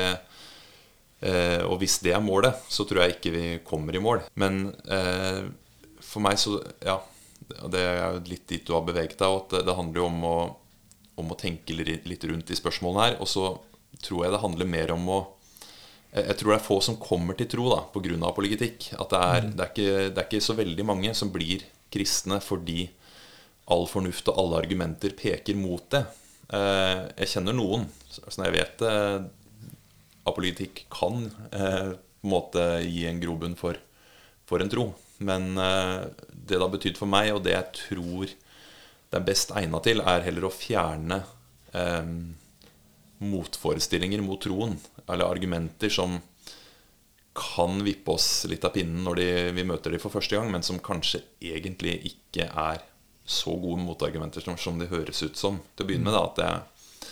Eh, 1.25 1.61
og 1.65 1.79
hvis 1.81 1.97
det 2.03 2.13
er 2.13 2.23
målet, 2.23 2.57
så 2.69 2.85
tror 2.85 3.01
jeg 3.01 3.15
ikke 3.15 3.33
vi 3.33 3.45
kommer 3.65 3.95
i 3.95 4.01
mål. 4.03 4.23
Men 4.37 4.67
eh, 4.85 5.45
for 6.03 6.25
meg 6.25 6.39
så 6.41 6.59
Ja. 6.85 6.99
Det 7.71 7.81
er 7.81 8.19
litt 8.29 8.47
dit 8.49 8.65
du 8.65 8.73
har 8.75 8.85
beveget 8.87 9.19
deg, 9.21 9.39
at 9.41 9.55
det, 9.67 9.77
handler 9.77 10.01
jo 10.01 10.09
om 10.09 10.27
å, 10.27 10.37
om 11.21 11.31
å 11.31 11.39
tenke 11.39 11.75
litt 11.77 12.27
rundt 12.27 12.49
de 12.49 12.57
spørsmålene 12.57 13.05
her. 13.05 13.17
Og 13.23 13.29
så 13.29 13.47
tror 14.01 14.25
jeg 14.25 14.35
det 14.35 14.43
handler 14.43 14.69
mer 14.69 14.93
om 14.95 15.09
å 15.09 15.21
Jeg 16.15 16.37
tror 16.39 16.53
det 16.53 16.57
er 16.61 16.63
få 16.63 16.75
som 16.79 16.95
kommer 16.95 17.35
til 17.35 17.49
tro 17.51 17.65
da, 17.73 17.81
pga. 17.91 18.29
politikk. 18.31 18.93
At 18.95 19.09
det 19.11 19.19
er, 19.19 19.47
det, 19.49 19.63
er 19.63 19.71
ikke, 19.71 19.95
det 20.13 20.21
er 20.21 20.27
ikke 20.29 20.45
så 20.45 20.53
veldig 20.55 20.85
mange 20.87 21.11
som 21.13 21.31
blir 21.31 21.65
kristne 21.91 22.39
fordi 22.39 22.85
all 23.67 23.83
fornuft 23.89 24.29
og 24.31 24.39
alle 24.39 24.61
argumenter 24.63 25.11
peker 25.17 25.57
mot 25.59 25.83
det. 25.91 26.05
Eh, 26.53 27.01
jeg 27.19 27.31
kjenner 27.33 27.57
noen. 27.57 27.87
Så 28.07 28.31
jeg 28.31 28.55
vet 28.55 28.83
eh, 28.85 29.25
apolitikk 30.29 30.85
kan 30.93 31.27
eh, 31.51 31.91
på 31.95 32.29
en 32.29 32.31
måte 32.31 32.63
gi 32.85 33.05
en 33.09 33.19
grobunn 33.21 33.57
for, 33.59 33.77
for 34.49 34.63
en 34.63 34.71
tro. 34.71 34.87
Men 35.23 35.55
det 35.55 36.57
det 36.57 36.61
har 36.61 36.73
betydd 36.73 36.99
for 36.99 37.09
meg, 37.09 37.31
og 37.33 37.43
det 37.45 37.55
jeg 37.55 37.71
tror 37.79 38.31
det 39.15 39.17
er 39.19 39.25
best 39.25 39.53
egna 39.55 39.79
til, 39.85 40.01
er 40.03 40.25
heller 40.25 40.47
å 40.47 40.53
fjerne 40.53 41.21
eh, 41.73 42.09
motforestillinger 43.23 44.23
mot 44.25 44.41
troen. 44.43 44.75
Eller 45.05 45.29
argumenter 45.29 45.93
som 45.93 46.17
kan 47.35 47.81
vippe 47.83 48.13
oss 48.15 48.45
litt 48.47 48.63
av 48.67 48.73
pinnen 48.75 49.03
når 49.03 49.19
de, 49.19 49.29
vi 49.57 49.65
møter 49.67 49.91
dem 49.91 50.01
for 50.03 50.13
første 50.13 50.37
gang, 50.37 50.51
men 50.51 50.63
som 50.63 50.79
kanskje 50.83 51.23
egentlig 51.43 51.97
ikke 52.11 52.47
er 52.47 52.83
så 53.25 53.55
gode 53.57 53.81
motargumenter 53.81 54.43
som, 54.45 54.57
som 54.61 54.77
de 54.79 54.89
høres 54.91 55.23
ut 55.25 55.39
som. 55.39 55.57
Til 55.75 55.85
å 55.85 55.89
begynne 55.89 56.07
med 56.09 56.15
da, 56.15 56.25
at 56.29 56.39
det, 56.39 57.09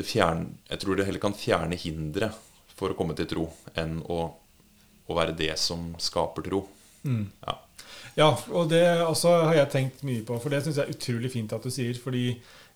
det 0.00 0.06
fjern, 0.08 0.46
Jeg 0.68 0.82
tror 0.82 0.98
det 0.98 1.08
heller 1.08 1.22
kan 1.22 1.36
fjerne 1.36 1.78
hindre 1.80 2.30
for 2.76 2.92
å 2.92 2.98
komme 2.98 3.16
til 3.16 3.28
tro, 3.28 3.48
enn 3.76 3.98
å, 4.08 4.20
å 5.06 5.16
være 5.16 5.36
det 5.36 5.54
som 5.60 5.92
skaper 6.00 6.46
tro. 6.46 6.62
Mm. 7.02 7.26
Ja. 7.46 7.56
ja. 8.16 8.30
og 8.52 8.70
det 8.72 8.84
også 9.06 9.34
har 9.48 9.60
jeg 9.62 9.72
tenkt 9.74 10.02
mye 10.06 10.24
på, 10.26 10.38
for 10.42 10.52
det 10.52 10.62
syns 10.64 10.80
jeg 10.80 10.88
er 10.88 10.96
utrolig 10.96 11.32
fint 11.32 11.54
at 11.56 11.66
du 11.66 11.72
sier. 11.74 11.98
fordi 11.98 12.24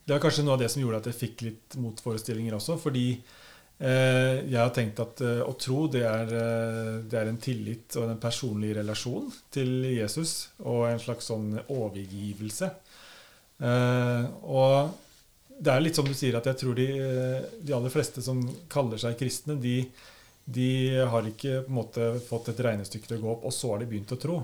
det 0.05 0.13
var 0.13 0.21
kanskje 0.21 0.45
noe 0.45 0.53
av 0.53 0.61
det 0.61 0.69
som 0.69 0.83
gjorde 0.83 1.01
at 1.01 1.07
jeg 1.09 1.17
fikk 1.17 1.43
litt 1.47 1.75
motforestillinger 1.81 2.53
også. 2.53 2.75
Fordi 2.77 3.07
eh, 3.15 4.43
jeg 4.45 4.59
har 4.59 4.73
tenkt 4.73 5.01
at 5.01 5.23
eh, 5.25 5.41
å 5.41 5.55
tro, 5.57 5.87
det 5.89 6.03
er, 6.05 6.29
eh, 6.29 6.91
det 7.09 7.17
er, 7.17 7.31
en 7.31 7.39
tillit 7.41 7.97
og 7.97 8.11
en 8.11 8.21
personlig 8.21 8.75
relasjon 8.77 9.31
til 9.55 9.89
Jesus. 9.95 10.35
Og 10.61 10.85
en 10.91 11.01
slags 11.01 11.31
sånn 11.31 11.55
overgivelse. 11.65 12.69
Eh, 13.65 14.29
og 14.45 14.93
det 15.57 15.73
er 15.73 15.81
litt 15.81 15.97
som 15.97 16.05
du 16.05 16.13
sier, 16.13 16.37
at 16.37 16.51
jeg 16.51 16.61
tror 16.61 16.77
de, 16.77 16.85
eh, 17.01 17.49
de 17.65 17.73
aller 17.73 17.93
fleste 17.93 18.21
som 18.21 18.43
kaller 18.69 19.01
seg 19.01 19.17
kristne, 19.17 19.57
de, 19.57 19.79
de 20.45 20.69
har 21.09 21.25
ikke 21.27 21.63
måte 21.73 22.11
fått 22.21 22.51
et 22.51 22.59
regnestykke 22.61 23.09
til 23.09 23.17
å 23.17 23.23
gå 23.23 23.31
opp, 23.33 23.47
og 23.49 23.53
så 23.53 23.73
har 23.73 23.81
de 23.81 23.89
begynt 23.89 24.13
å 24.13 24.19
tro. 24.21 24.41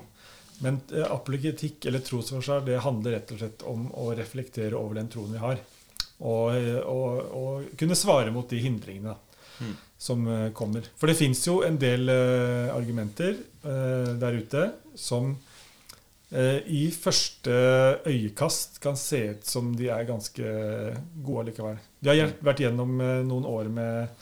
Men 0.62 0.80
eh, 0.94 1.06
apologetikk 1.06 1.86
eller 1.90 2.04
trosforsvar 2.06 2.66
det 2.66 2.82
handler 2.86 3.18
rett 3.18 3.34
og 3.34 3.42
slett 3.42 3.66
om 3.70 3.88
å 3.98 4.12
reflektere 4.18 4.78
over 4.78 4.98
den 4.98 5.12
troen 5.14 5.36
vi 5.36 5.42
har. 5.42 5.62
Og, 6.22 6.58
og, 6.86 7.22
og 7.34 7.70
kunne 7.78 7.98
svare 7.98 8.34
mot 8.34 8.50
de 8.50 8.60
hindringene 8.62 9.16
mm. 9.58 9.72
som 9.98 10.28
uh, 10.30 10.52
kommer. 10.54 10.86
For 11.02 11.10
det 11.10 11.18
fins 11.18 11.42
jo 11.48 11.64
en 11.66 11.80
del 11.82 12.06
uh, 12.14 12.70
argumenter 12.76 13.40
uh, 13.66 14.12
der 14.22 14.38
ute 14.42 14.68
som 14.98 15.34
i 16.32 16.86
første 16.96 17.52
øyekast 18.08 18.78
kan 18.80 18.96
se 18.96 19.18
ut 19.34 19.50
som 19.50 19.74
de 19.76 19.90
er 19.92 20.06
ganske 20.08 20.52
gode 21.26 21.42
likevel. 21.50 21.82
De 22.00 22.08
har 22.08 22.32
vært 22.40 22.62
gjennom 22.64 22.94
noen 23.28 23.48
år 23.50 23.68
med 23.68 24.22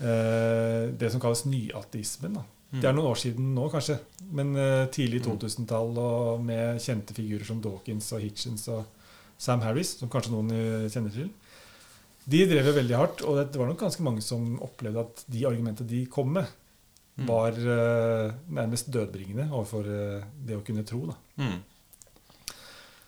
det 0.00 1.10
som 1.12 1.20
kalles 1.20 1.42
nyateismen. 1.44 2.38
da 2.38 2.44
det 2.70 2.86
er 2.86 2.94
noen 2.94 3.10
år 3.10 3.18
siden 3.18 3.50
nå, 3.56 3.66
kanskje. 3.72 3.96
Men 4.36 4.54
uh, 4.54 4.86
tidlig 4.94 5.24
2000-tall 5.26 5.96
og 5.98 6.42
med 6.46 6.78
kjente 6.82 7.16
figurer 7.16 7.46
som 7.48 7.58
Dawkins 7.62 8.12
og 8.14 8.22
Hitchens 8.22 8.68
og 8.70 8.84
Sam 9.40 9.64
Harris, 9.64 9.96
som 9.98 10.10
kanskje 10.12 10.34
noen 10.36 10.52
uh, 10.54 10.86
kjenner 10.92 11.14
til. 11.14 11.32
De 12.30 12.44
drev 12.46 12.70
jo 12.70 12.76
veldig 12.76 12.98
hardt, 12.98 13.24
og 13.26 13.40
det 13.40 13.58
var 13.58 13.72
nok 13.72 13.80
ganske 13.80 14.06
mange 14.06 14.22
som 14.22 14.52
opplevde 14.62 15.02
at 15.02 15.24
de 15.32 15.42
argumentene 15.48 15.90
de 15.90 16.04
kom 16.12 16.30
med, 16.36 16.46
mm. 17.18 17.26
var 17.26 17.58
uh, 17.58 18.38
nærmest 18.54 18.92
dødbringende 18.94 19.48
overfor 19.50 19.90
det 20.46 20.60
å 20.60 20.62
kunne 20.66 20.86
tro. 20.86 21.08
Mm. 21.42 21.58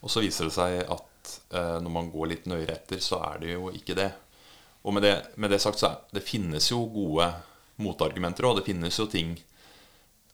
Og 0.02 0.10
så 0.10 0.24
viser 0.24 0.48
det 0.48 0.56
seg 0.56 0.80
at 0.82 1.08
når 1.52 1.92
man 1.94 2.08
går 2.10 2.28
litt 2.32 2.46
nøyere 2.50 2.74
etter, 2.74 2.98
så 2.98 3.20
er 3.28 3.36
det 3.44 3.52
jo 3.52 3.68
ikke 3.70 3.94
det. 3.94 4.08
Og 4.82 4.94
med 4.96 5.04
det, 5.06 5.14
med 5.36 5.52
det 5.52 5.60
sagt 5.62 5.80
så 5.80 5.88
er, 5.88 5.98
det 6.14 6.24
finnes 6.26 6.70
jo 6.72 6.82
gode 6.90 7.28
motargumenter 7.82 8.46
og 8.46 8.58
Det 8.60 8.66
finnes 8.66 8.98
jo 8.98 9.08
ting 9.10 9.36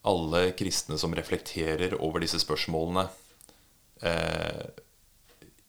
alle 0.08 0.52
kristne 0.56 0.98
som 0.98 1.14
reflekterer 1.16 1.96
over 2.00 2.22
disse 2.22 2.38
spørsmålene, 2.40 3.08
eh, 4.02 4.62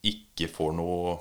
ikke 0.06 0.48
får 0.54 0.76
noe 0.78 1.18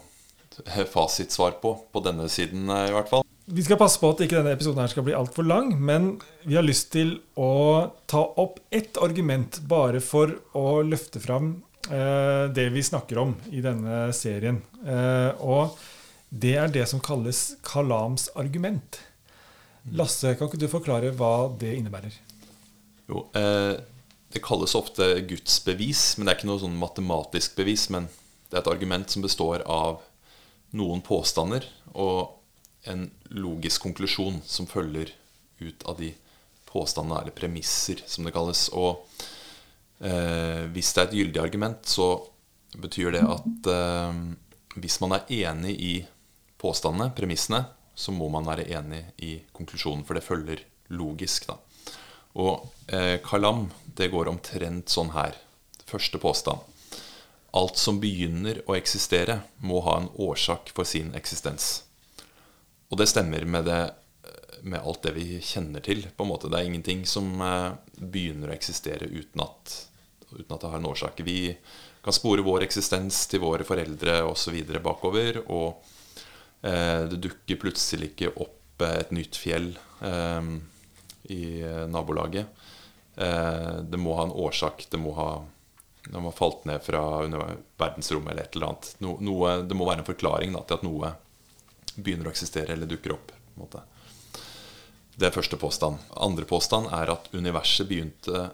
fasitsvar 0.93 1.59
på, 1.62 1.73
på 1.93 2.03
denne 2.05 2.29
siden 2.31 2.69
eh, 2.71 2.91
i 2.91 2.95
hvert 2.95 3.11
fall. 3.11 3.25
Vi 3.49 3.65
skal 3.65 3.79
passe 3.81 3.97
på 4.00 4.11
at 4.12 4.21
ikke 4.21 4.37
denne 4.37 4.53
episoden 4.53 4.83
her 4.83 4.91
skal 4.93 5.07
bli 5.07 5.17
altfor 5.17 5.47
lang, 5.47 5.73
men 5.81 6.19
vi 6.45 6.59
har 6.59 6.67
lyst 6.67 6.91
til 6.93 7.17
å 7.41 7.88
ta 8.11 8.21
opp 8.37 8.61
ett 8.69 9.00
argument 9.00 9.62
bare 9.71 10.03
for 10.05 10.35
å 10.59 10.83
løfte 10.85 11.23
fram 11.23 11.55
eh, 11.88 12.45
det 12.53 12.69
vi 12.75 12.85
snakker 12.85 13.23
om 13.25 13.33
i 13.49 13.65
denne 13.65 14.11
serien. 14.17 14.61
Eh, 14.85 15.31
og 15.41 15.79
det 16.29 16.55
er 16.61 16.73
det 16.73 16.85
som 16.91 17.01
kalles 17.01 17.57
Kalams 17.65 18.29
argument. 18.37 19.01
Lasse, 19.97 20.35
kan 20.37 20.51
ikke 20.51 20.61
du 20.61 20.69
forklare 20.69 21.13
hva 21.17 21.49
det 21.61 21.77
innebærer? 21.79 22.13
Jo, 23.09 23.29
eh, 23.35 23.81
Det 24.29 24.43
kalles 24.45 24.75
ofte 24.77 25.23
Guds 25.25 25.55
bevis, 25.65 26.19
men 26.19 26.27
det 26.27 26.35
er 26.35 26.37
ikke 26.37 26.49
noe 26.51 26.61
sånn 26.61 26.77
matematisk 26.77 27.55
bevis. 27.57 27.87
Men 27.89 28.11
det 28.51 28.59
er 28.59 28.61
et 28.61 28.69
argument 28.69 29.09
som 29.09 29.23
består 29.25 29.65
av 29.65 30.03
noen 30.77 31.01
påstander 31.01 31.65
og 31.95 32.37
en 32.85 33.07
logisk 33.33 33.87
konklusjon 33.87 34.43
som 34.45 34.69
følger 34.69 35.15
ut 35.61 35.83
av 35.89 35.97
de 35.97 36.13
påstandene, 36.69 37.23
eller 37.23 37.33
premisser, 37.33 38.03
som 38.05 38.29
det 38.29 38.35
kalles. 38.37 38.69
Og 38.77 39.01
eh, 40.05 40.69
hvis 40.77 40.93
det 40.93 41.01
er 41.01 41.09
et 41.09 41.17
gyldig 41.23 41.43
argument, 41.43 41.89
så 41.89 42.11
betyr 42.77 43.17
det 43.17 43.25
at 43.25 43.73
eh, 43.73 44.21
hvis 44.77 45.01
man 45.01 45.17
er 45.17 45.33
enig 45.41 45.75
i 45.81 45.95
påstandene, 46.59 47.12
premissene, 47.17 47.65
så 47.99 48.15
må 48.15 48.29
man 48.31 48.47
være 48.47 48.69
enig 48.71 49.03
i 49.27 49.33
konklusjonen, 49.53 50.05
for 50.07 50.19
det 50.19 50.27
følger 50.27 50.62
logisk. 50.95 51.49
da. 51.49 51.59
Og 52.38 52.69
eh, 52.87 53.19
kalam 53.25 53.67
det 53.99 54.11
går 54.12 54.31
omtrent 54.31 54.91
sånn 54.93 55.12
her. 55.17 55.35
Første 55.88 56.21
påstand. 56.23 56.62
Alt 57.57 57.81
som 57.81 57.99
begynner 58.00 58.61
å 58.69 58.77
eksistere, 58.77 59.41
må 59.65 59.81
ha 59.87 59.97
en 59.99 60.11
årsak 60.21 60.71
for 60.77 60.87
sin 60.87 61.15
eksistens. 61.19 61.83
Og 62.93 63.00
det 63.00 63.09
stemmer 63.11 63.45
med, 63.49 63.67
det, 63.67 63.81
med 64.62 64.81
alt 64.85 65.03
det 65.09 65.15
vi 65.17 65.41
kjenner 65.43 65.83
til. 65.85 66.07
på 66.17 66.25
en 66.25 66.31
måte. 66.31 66.49
Det 66.49 66.61
er 66.61 66.71
ingenting 66.71 67.05
som 67.07 67.35
eh, 67.43 67.75
begynner 67.99 68.53
å 68.53 68.57
eksistere 68.57 69.11
uten 69.11 69.43
at, 69.43 69.77
uten 70.31 70.55
at 70.55 70.61
det 70.61 70.71
har 70.71 70.79
en 70.79 70.91
årsak. 70.93 71.25
Vi 71.27 71.57
kan 72.05 72.15
spore 72.15 72.47
vår 72.47 72.69
eksistens 72.69 73.27
til 73.27 73.43
våre 73.43 73.67
foreldre 73.67 74.23
osv. 74.29 74.62
bakover. 74.85 75.43
og 75.49 75.97
det 76.61 77.21
dukker 77.23 77.61
plutselig 77.62 78.12
ikke 78.12 78.33
opp 78.43 78.83
et 78.83 79.12
nytt 79.15 79.37
fjell 79.38 79.73
eh, 80.07 80.50
i 81.35 81.45
nabolaget. 81.91 82.47
Eh, 83.19 83.77
det 83.83 83.97
må 83.97 84.15
ha 84.15 84.23
en 84.23 84.35
årsak. 84.35 84.87
Det 84.91 84.99
må 84.99 85.15
ha 85.19 85.45
det 86.09 86.21
må 86.23 86.31
ha 86.31 86.37
falt 86.37 86.65
ned 86.65 86.81
fra 86.81 87.03
verdensrommet 87.77 88.33
eller 88.33 88.47
et 88.47 88.55
eller 88.57 88.71
annet. 88.71 88.93
No, 89.05 89.17
noe, 89.21 89.59
det 89.69 89.77
må 89.77 89.85
være 89.85 90.00
en 90.00 90.09
forklaring 90.09 90.55
da, 90.55 90.62
til 90.65 90.79
at 90.79 90.87
noe 90.87 91.11
begynner 91.99 92.31
å 92.31 92.33
eksistere 92.33 92.73
eller 92.73 92.88
dukker 92.88 93.12
opp. 93.12 93.35
Det 95.19 95.27
er 95.27 95.35
første 95.35 95.59
påstand. 95.61 95.99
Andre 96.17 96.47
påstand 96.49 96.88
er 96.95 97.12
at 97.12 97.29
universet 97.35 97.91
begynte 97.91 98.47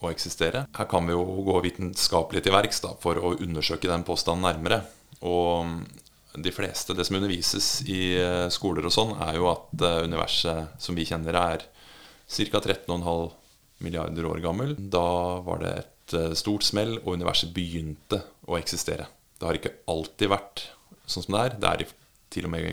å 0.00 0.12
eksistere. 0.12 0.64
Her 0.78 0.88
kan 0.88 1.04
vi 1.04 1.12
jo 1.12 1.26
gå 1.44 1.58
vitenskapelig 1.66 2.46
til 2.46 2.54
verks 2.54 2.80
for 3.02 3.18
å 3.18 3.34
undersøke 3.34 3.90
den 3.90 4.06
påstanden 4.06 4.46
nærmere. 4.46 4.84
Og 5.20 5.74
de 6.34 6.52
fleste, 6.52 6.94
det 6.94 7.04
som 7.06 7.16
undervises 7.16 7.68
i 7.86 8.16
eh, 8.18 8.48
skoler 8.50 8.86
og 8.88 8.94
sånn, 8.94 9.14
er 9.22 9.38
jo 9.38 9.48
at 9.52 9.82
eh, 9.86 10.02
universet 10.08 10.82
som 10.82 10.96
vi 10.98 11.06
kjenner, 11.06 11.36
er 11.38 11.66
ca. 12.26 12.60
13,5 12.60 13.30
milliarder 13.84 14.26
år 14.26 14.40
gammel. 14.42 14.74
Da 14.78 15.40
var 15.46 15.62
det 15.62 15.74
et 15.82 16.16
eh, 16.18 16.32
stort 16.38 16.66
smell, 16.66 16.96
og 17.04 17.14
universet 17.20 17.54
begynte 17.54 18.22
å 18.48 18.58
eksistere. 18.58 19.06
Det 19.38 19.46
har 19.46 19.60
ikke 19.60 19.76
alltid 19.90 20.32
vært 20.32 20.66
sånn 21.06 21.26
som 21.26 21.36
det 21.36 21.44
er. 21.44 21.56
Det 21.60 21.70
er 21.70 21.86
til 22.34 22.48
og 22.48 22.54
med 22.54 22.66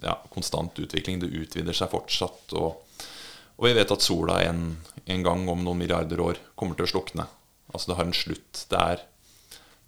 ja, 0.00 0.16
konstant 0.32 0.78
utvikling. 0.80 1.20
Det 1.20 1.32
utvider 1.32 1.76
seg 1.76 1.92
fortsatt. 1.92 2.54
Og, 2.56 3.04
og 3.58 3.66
vi 3.68 3.74
vet 3.76 3.92
at 3.92 4.04
sola 4.04 4.40
en, 4.46 4.78
en, 5.04 5.24
gang 5.26 5.44
om 5.50 5.64
noen 5.64 5.80
milliarder 5.82 6.22
år 6.24 6.40
kommer 6.56 6.78
til 6.78 6.88
å 6.88 6.92
slukne. 6.94 7.28
Altså 7.72 7.90
det 7.90 7.98
har 7.98 8.08
en 8.08 8.16
slutt. 8.16 8.64
Det 8.70 8.80
er 8.80 9.04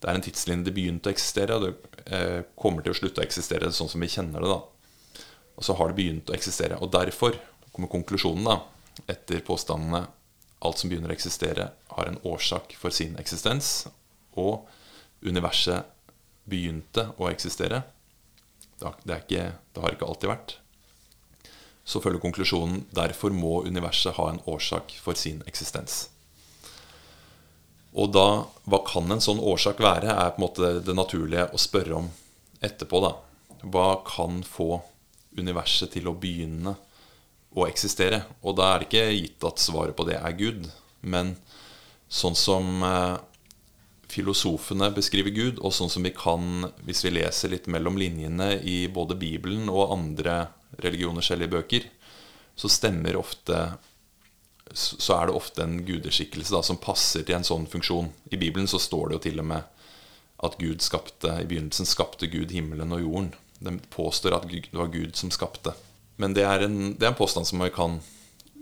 det 0.07 0.13
er 0.13 0.21
en 0.21 0.23
tidslinje 0.23 0.69
det 0.69 0.75
begynte 0.77 1.11
å 1.11 1.15
eksistere, 1.15 1.57
og 1.57 1.65
det 1.65 2.13
eh, 2.15 2.45
kommer 2.55 2.85
til 2.85 2.95
å 2.95 2.99
slutte 2.99 3.19
å 3.19 3.27
eksistere 3.27 3.73
sånn 3.75 3.91
som 3.91 4.03
vi 4.03 4.11
kjenner 4.13 4.45
det. 4.45 4.53
da. 4.53 5.25
Og 5.59 5.67
så 5.67 5.75
har 5.75 5.91
det 5.91 5.99
begynt 5.99 6.31
å 6.31 6.37
eksistere. 6.37 6.79
Og 6.79 6.93
derfor 6.95 7.35
kommer 7.73 7.91
konklusjonen 7.91 8.47
da, 8.47 8.61
etter 9.11 9.43
påstandene 9.45 10.05
alt 10.67 10.79
som 10.79 10.93
begynner 10.93 11.11
å 11.11 11.17
eksistere, 11.17 11.73
har 11.97 12.07
en 12.07 12.21
årsak 12.23 12.77
for 12.79 12.95
sin 12.95 13.19
eksistens. 13.19 13.89
og 14.37 14.69
universet 15.25 15.89
begynte 16.45 17.07
å 17.17 17.31
eksistere 17.31 17.81
det, 18.79 19.09
er 19.09 19.23
ikke, 19.23 19.45
det 19.73 19.83
har 19.83 19.95
ikke 19.97 20.07
alltid 20.07 20.29
vært 20.29 20.59
så 21.87 22.03
følger 22.03 22.21
konklusjonen 22.21 22.83
derfor 22.95 23.31
må 23.31 23.61
universet 23.67 24.17
ha 24.19 24.27
en 24.33 24.41
årsak 24.51 24.97
for 25.03 25.19
sin 25.19 25.39
eksistens. 25.47 26.09
Og 27.97 28.13
da, 28.13 28.45
hva 28.69 28.83
kan 28.85 29.09
en 29.13 29.23
sånn 29.25 29.41
årsak 29.41 29.81
være, 29.81 30.13
er 30.13 30.35
på 30.35 30.41
en 30.41 30.45
måte 30.45 30.73
det 30.85 30.97
naturlige 30.97 31.49
å 31.53 31.61
spørre 31.61 32.01
om 32.03 32.11
etterpå. 32.61 33.01
da. 33.01 33.15
Hva 33.65 34.03
kan 34.07 34.43
få 34.45 34.83
universet 35.37 35.95
til 35.97 36.11
å 36.11 36.17
begynne 36.17 36.77
å 37.57 37.65
eksistere? 37.69 38.25
Og 38.45 38.59
da 38.59 38.73
er 38.73 38.83
det 38.83 38.91
ikke 38.91 39.07
gitt 39.17 39.49
at 39.49 39.65
svaret 39.65 39.97
på 39.97 40.05
det 40.09 40.19
er 40.21 40.37
Gud. 40.37 40.69
Men 41.01 41.37
sånn 42.13 42.37
som 42.37 42.85
eh, 42.85 43.17
filosofene 44.13 44.91
beskriver 44.95 45.33
Gud, 45.35 45.61
og 45.65 45.75
sånn 45.75 45.91
som 45.93 46.05
vi 46.05 46.13
kan 46.15 46.69
hvis 46.85 47.05
vi 47.07 47.17
leser 47.17 47.53
litt 47.53 47.67
mellom 47.71 47.97
linjene 48.01 48.59
i 48.61 48.85
både 48.93 49.17
Bibelen 49.19 49.71
og 49.73 49.95
andre 49.97 50.43
religioners 50.85 51.33
hellige 51.33 51.57
bøker, 51.57 51.89
så 52.57 52.69
stemmer 52.73 53.19
ofte 53.19 53.59
så 54.73 55.15
er 55.17 55.29
det 55.29 55.37
ofte 55.39 55.63
en 55.63 55.79
gudeskikkelse 55.87 56.55
da, 56.55 56.63
som 56.67 56.81
passer 56.83 57.25
til 57.27 57.39
en 57.39 57.47
sånn 57.47 57.67
funksjon. 57.71 58.11
I 58.31 58.39
Bibelen 58.41 58.69
så 58.69 58.81
står 58.83 59.09
det 59.09 59.19
jo 59.19 59.25
til 59.29 59.43
og 59.43 59.49
med 59.53 59.73
at 60.47 60.59
Gud 60.61 60.83
skapte, 60.85 61.31
i 61.41 61.47
begynnelsen 61.49 61.89
skapte 61.89 62.29
Gud 62.29 62.53
himmelen 62.53 62.93
og 62.93 63.05
jorden. 63.05 63.31
De 63.59 63.79
påstår 63.95 64.37
at 64.37 64.49
det 64.51 64.75
var 64.77 64.93
Gud 64.93 65.17
som 65.17 65.33
skapte. 65.33 65.73
Men 66.21 66.35
det 66.37 66.45
er 66.49 66.67
en, 66.67 66.97
det 66.97 67.07
er 67.07 67.15
en 67.15 67.19
påstand 67.19 67.49
som 67.49 67.63
vi 67.63 67.71
kan 67.73 68.01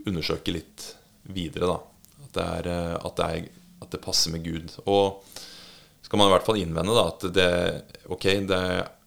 undersøke 0.07 0.55
litt 0.55 0.87
videre. 1.23 1.73
da. 1.73 1.81
At 2.27 2.37
det, 2.37 2.45
er, 2.45 2.71
at, 3.01 3.17
det 3.19 3.27
er, 3.27 3.49
at 3.83 3.91
det, 3.95 4.03
passer 4.05 4.35
med 4.35 4.45
Gud. 4.47 4.75
Og 4.85 5.25
skal 6.05 6.21
man 6.21 6.31
i 6.31 6.35
hvert 6.35 6.47
fall 6.47 6.61
innvende 6.61 6.95
da, 6.95 7.09
at 7.11 7.27
det, 7.35 7.51
ok, 8.13 8.29
det, 8.51 8.63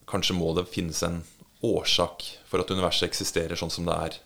kanskje 0.10 0.38
må 0.38 0.54
det 0.58 0.68
finnes 0.72 1.04
en 1.08 1.22
årsak 1.66 2.26
for 2.48 2.62
at 2.62 2.72
universet 2.72 3.08
eksisterer 3.10 3.60
sånn 3.60 3.74
som 3.74 3.88
det 3.88 3.98
er. 4.08 4.18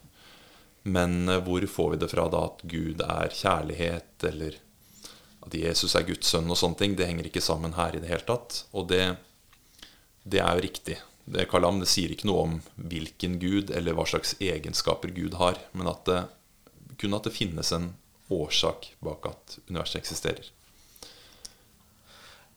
Men 0.84 1.30
eh, 1.30 1.42
hvor 1.46 1.66
får 1.68 1.94
vi 1.94 2.02
det 2.02 2.12
fra 2.12 2.28
da 2.32 2.46
at 2.50 2.66
Gud 2.70 3.04
er 3.06 3.36
kjærlighet, 3.36 4.16
eller 4.32 4.58
at 5.46 5.58
Jesus 5.58 5.96
er 5.98 6.08
Guds 6.08 6.32
sønn 6.34 6.50
og 6.50 6.60
sånne 6.60 6.80
ting? 6.80 6.98
Det 6.98 7.08
henger 7.10 7.30
ikke 7.30 7.44
sammen 7.44 7.78
her 7.78 7.96
i 7.96 8.02
det 8.02 8.12
hele 8.12 8.26
tatt. 8.28 8.64
Og 8.74 8.90
det, 8.92 9.04
det 10.24 10.42
er 10.42 10.58
jo 10.58 10.66
riktig. 10.68 11.00
Det, 11.26 11.48
Kalam 11.52 11.80
det 11.82 11.90
sier 11.90 12.12
ikke 12.14 12.30
noe 12.30 12.46
om 12.48 12.56
hvilken 12.76 13.38
Gud 13.42 13.74
eller 13.74 13.96
hva 13.98 14.08
slags 14.10 14.34
egenskaper 14.42 15.14
Gud 15.16 15.38
har, 15.42 15.60
men 15.78 15.90
at 15.92 16.06
det, 16.10 16.24
kun 17.02 17.18
at 17.18 17.28
det 17.28 17.36
finnes 17.36 17.72
en 17.76 17.94
årsak 18.32 18.94
bak 19.04 19.28
at 19.30 19.60
universet 19.70 20.02
eksisterer. 20.02 20.50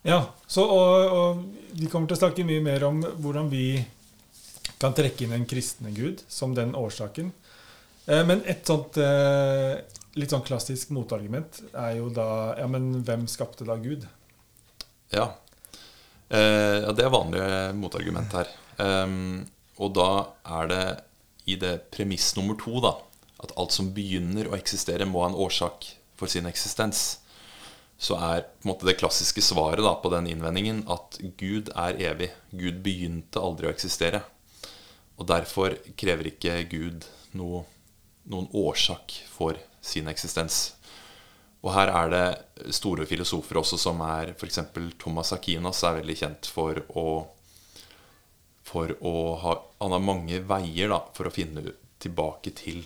Ja, 0.05 0.21
så, 0.47 0.65
og, 0.69 1.13
og 1.17 1.79
vi 1.81 1.89
kommer 1.89 2.09
til 2.09 2.19
å 2.19 2.21
snakke 2.21 2.45
mye 2.45 2.63
mer 2.65 2.85
om 2.85 3.01
hvordan 3.25 3.49
vi 3.53 3.81
kan 4.81 4.93
trekke 4.97 5.25
inn 5.25 5.33
en 5.33 5.47
kristne 5.49 5.93
gud 5.97 6.21
som 6.29 6.53
den 6.57 6.75
årsaken. 6.77 7.31
Eh, 8.07 8.27
men 8.27 8.43
et 8.45 8.67
sånt 8.69 8.99
eh, 9.01 9.81
litt 10.19 10.35
sånn 10.35 10.45
klassisk 10.45 10.93
motargument 10.95 11.63
er 11.73 11.97
jo 11.99 12.11
da 12.13 12.29
Ja, 12.59 12.69
men 12.71 13.01
hvem 13.07 13.27
skapte 13.31 13.67
da 13.67 13.79
Gud? 13.81 14.05
Ja. 15.15 15.31
Eh, 16.29 16.85
ja 16.85 16.93
det 16.93 17.07
er 17.07 17.15
vanlige 17.15 17.73
motargument 17.79 18.37
her. 18.37 18.53
og 19.75 19.91
da 19.95 20.11
er 20.61 20.71
det 20.71 20.85
i 21.47 21.57
det 21.61 21.91
premiss 21.93 22.33
nummer 22.37 22.57
to 22.59 22.81
da, 22.81 22.95
at 23.43 23.53
alt 23.61 23.75
som 23.75 23.93
begynner 23.95 24.49
å 24.49 24.57
eksistere, 24.57 25.05
må 25.05 25.23
ha 25.23 25.29
en 25.31 25.37
årsak 25.37 25.87
for 26.17 26.31
sin 26.31 26.47
eksistens. 26.49 27.21
Så 27.99 28.17
er 28.17 28.47
på 28.47 28.65
en 28.65 28.71
måte 28.73 28.89
det 28.89 28.97
klassiske 28.99 29.43
svaret 29.45 29.85
da, 29.85 29.95
på 30.01 30.11
den 30.15 30.31
innvendingen 30.31 30.83
at 30.91 31.19
Gud 31.41 31.71
er 31.77 32.01
evig. 32.11 32.31
Gud 32.51 32.81
begynte 32.87 33.43
aldri 33.43 33.69
å 33.69 33.75
eksistere. 33.75 34.23
Og 35.21 35.29
derfor 35.31 35.77
krever 36.01 36.33
ikke 36.33 36.57
Gud 36.71 37.07
noe, 37.39 37.63
noen 38.31 38.49
årsak 38.57 39.15
for 39.29 39.59
sin 39.85 40.09
eksistens. 40.09 40.75
Og 41.65 41.73
her 41.73 41.93
er 41.93 42.11
det 42.13 42.73
store 42.77 43.07
filosofer 43.09 43.61
også 43.61 43.79
som 43.81 44.03
er 44.05 44.35
F.eks. 44.35 44.61
Thomas 45.01 45.33
Akinas 45.33 45.81
er 45.85 46.01
veldig 46.01 46.17
kjent 46.21 46.49
for 46.53 46.81
å, 46.93 47.07
for 48.65 48.93
å 49.01 49.15
ha 49.41 49.55
Han 49.81 49.97
har 49.97 50.05
mange 50.05 50.43
veier 50.49 50.93
da, 50.93 51.01
for 51.17 51.29
å 51.29 51.33
finne 51.33 51.65
tilbake 52.01 52.53
til, 52.57 52.85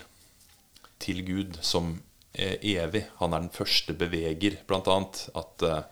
til 1.03 1.24
Gud 1.27 1.59
som 1.62 1.96
er 2.35 2.62
evig. 2.62 3.05
Han 3.18 3.35
er 3.35 3.44
den 3.44 3.55
første 3.55 3.94
beveger, 3.98 4.61
bl.a. 4.66 4.98
At 5.38 5.66
uh, 5.66 5.83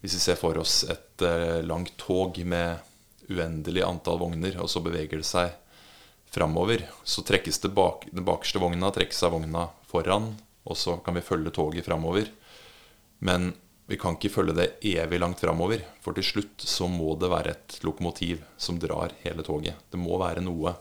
hvis 0.00 0.18
vi 0.18 0.22
ser 0.22 0.38
for 0.40 0.60
oss 0.60 0.82
et 0.88 1.24
uh, 1.24 1.60
langt 1.64 1.96
tog 2.00 2.36
med 2.44 2.84
uendelig 3.28 3.84
antall 3.84 4.20
vogner, 4.20 4.56
og 4.60 4.68
så 4.72 4.80
beveger 4.84 5.20
det 5.20 5.28
seg 5.28 5.52
framover, 6.30 6.84
så 7.04 7.22
trekkes 7.22 7.60
det 7.64 7.72
bak, 7.76 8.06
den 8.12 8.26
bakerste 8.26 8.60
vogna 8.62 8.90
trekkes 8.94 9.22
av 9.26 9.34
vogna 9.36 9.68
foran, 9.88 10.34
og 10.68 10.76
så 10.76 10.98
kan 11.04 11.16
vi 11.16 11.24
følge 11.24 11.52
toget 11.54 11.86
framover. 11.88 12.28
Men 13.24 13.52
vi 13.88 13.96
kan 13.96 14.18
ikke 14.18 14.30
følge 14.34 14.56
det 14.58 14.68
evig 14.84 15.20
langt 15.20 15.40
framover, 15.40 15.80
for 16.04 16.16
til 16.16 16.26
slutt 16.26 16.64
så 16.68 16.90
må 16.92 17.14
det 17.20 17.30
være 17.32 17.54
et 17.56 17.78
lokomotiv 17.86 18.42
som 18.60 18.80
drar 18.80 19.14
hele 19.22 19.44
toget. 19.46 19.80
Det 19.88 20.00
må 20.00 20.20
være 20.20 20.44
noe 20.44 20.76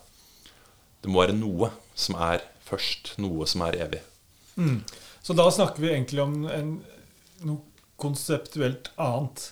Det 0.98 1.12
må 1.14 1.22
være 1.22 1.38
noe 1.38 1.70
som 1.96 2.18
er 2.20 2.42
først, 2.66 3.14
noe 3.22 3.46
som 3.48 3.62
er 3.68 3.78
evig. 3.86 4.00
Mm. 4.58 4.82
Så 5.22 5.36
da 5.38 5.46
snakker 5.54 5.80
vi 5.84 5.92
egentlig 5.94 6.24
om 6.24 6.34
en, 6.50 6.72
noe 7.46 7.62
konseptuelt 8.02 8.90
annet 8.98 9.52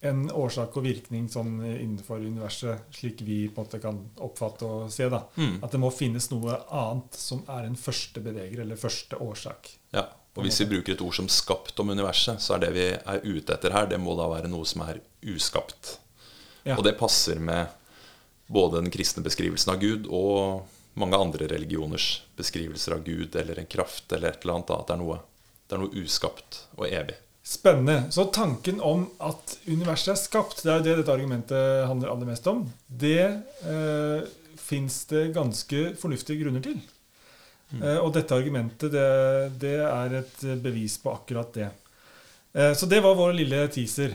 en 0.00 0.28
årsak 0.30 0.76
og 0.78 0.84
virkning 0.86 1.26
sånn 1.30 1.56
innenfor 1.66 2.22
universet, 2.22 2.86
slik 2.94 3.24
vi 3.26 3.40
på 3.48 3.62
en 3.62 3.66
måte 3.66 3.80
kan 3.82 3.98
oppfatte 4.22 4.66
og 4.68 4.92
se. 4.94 5.08
da. 5.10 5.24
Mm. 5.34 5.58
At 5.64 5.74
det 5.74 5.80
må 5.82 5.90
finnes 5.90 6.30
noe 6.30 6.60
annet 6.68 7.18
som 7.18 7.42
er 7.50 7.66
en 7.66 7.76
første 7.78 8.22
beveger, 8.22 8.62
eller 8.62 8.78
første 8.78 9.18
årsak. 9.18 9.72
Ja, 9.96 10.06
og 10.38 10.44
Hvis 10.46 10.60
vi 10.62 10.68
bruker 10.70 10.94
et 10.94 11.02
ord 11.02 11.14
som 11.14 11.26
'skapt' 11.26 11.80
om 11.80 11.90
universet, 11.90 12.38
så 12.40 12.54
er 12.54 12.58
det 12.58 12.72
vi 12.74 12.86
er 12.94 13.24
ute 13.24 13.54
etter 13.54 13.74
her, 13.74 13.86
det 13.86 13.98
må 13.98 14.14
da 14.14 14.28
være 14.30 14.48
noe 14.48 14.64
som 14.64 14.82
er 14.86 15.00
uskapt. 15.26 15.98
Ja. 16.62 16.76
Og 16.76 16.84
det 16.84 16.98
passer 16.98 17.40
med 17.40 17.66
både 18.46 18.80
den 18.80 18.90
kristne 18.90 19.22
beskrivelsen 19.22 19.72
av 19.72 19.80
Gud 19.80 20.06
og 20.06 20.66
mange 20.94 21.16
andre 21.16 21.48
religioners 21.50 22.22
beskrivelser 22.36 22.94
av 22.94 23.04
Gud 23.04 23.34
eller 23.36 23.58
en 23.58 23.66
kraft 23.66 24.12
eller 24.12 24.28
et 24.28 24.42
eller 24.42 24.54
annet. 24.54 24.68
Da, 24.68 24.78
at 24.78 24.86
det 24.86 24.94
er, 24.94 25.02
noe, 25.02 25.18
det 25.66 25.76
er 25.76 25.82
noe 25.82 26.04
uskapt 26.04 26.60
og 26.76 26.86
evig. 26.86 27.18
Spennende. 27.48 28.02
Så 28.12 28.24
tanken 28.24 28.80
om 28.84 29.06
at 29.24 29.54
universet 29.64 30.10
er 30.12 30.20
skapt, 30.20 30.58
det 30.60 30.68
er 30.68 30.82
jo 30.82 30.84
det 30.84 30.96
dette 30.98 31.14
argumentet 31.14 31.86
handler 31.88 32.10
aller 32.12 32.28
mest 32.28 32.48
om, 32.50 32.66
det 32.86 33.22
eh, 33.24 34.26
fins 34.60 34.98
det 35.08 35.30
ganske 35.32 35.94
fornuftige 35.96 36.42
grunner 36.42 36.60
til. 36.66 36.76
Mm. 37.70 37.80
Eh, 37.80 37.98
og 38.02 38.12
dette 38.12 38.36
argumentet, 38.36 38.92
det, 38.92 39.06
det, 39.64 39.78
er 39.80 40.18
et 40.20 40.44
bevis 40.60 40.98
på 41.00 41.14
akkurat 41.14 41.56
det. 41.56 41.70
Eh, 42.52 42.74
så 42.76 42.88
det 42.90 43.00
var 43.00 43.16
vår 43.16 43.32
lille 43.38 43.62
teaser. 43.72 44.12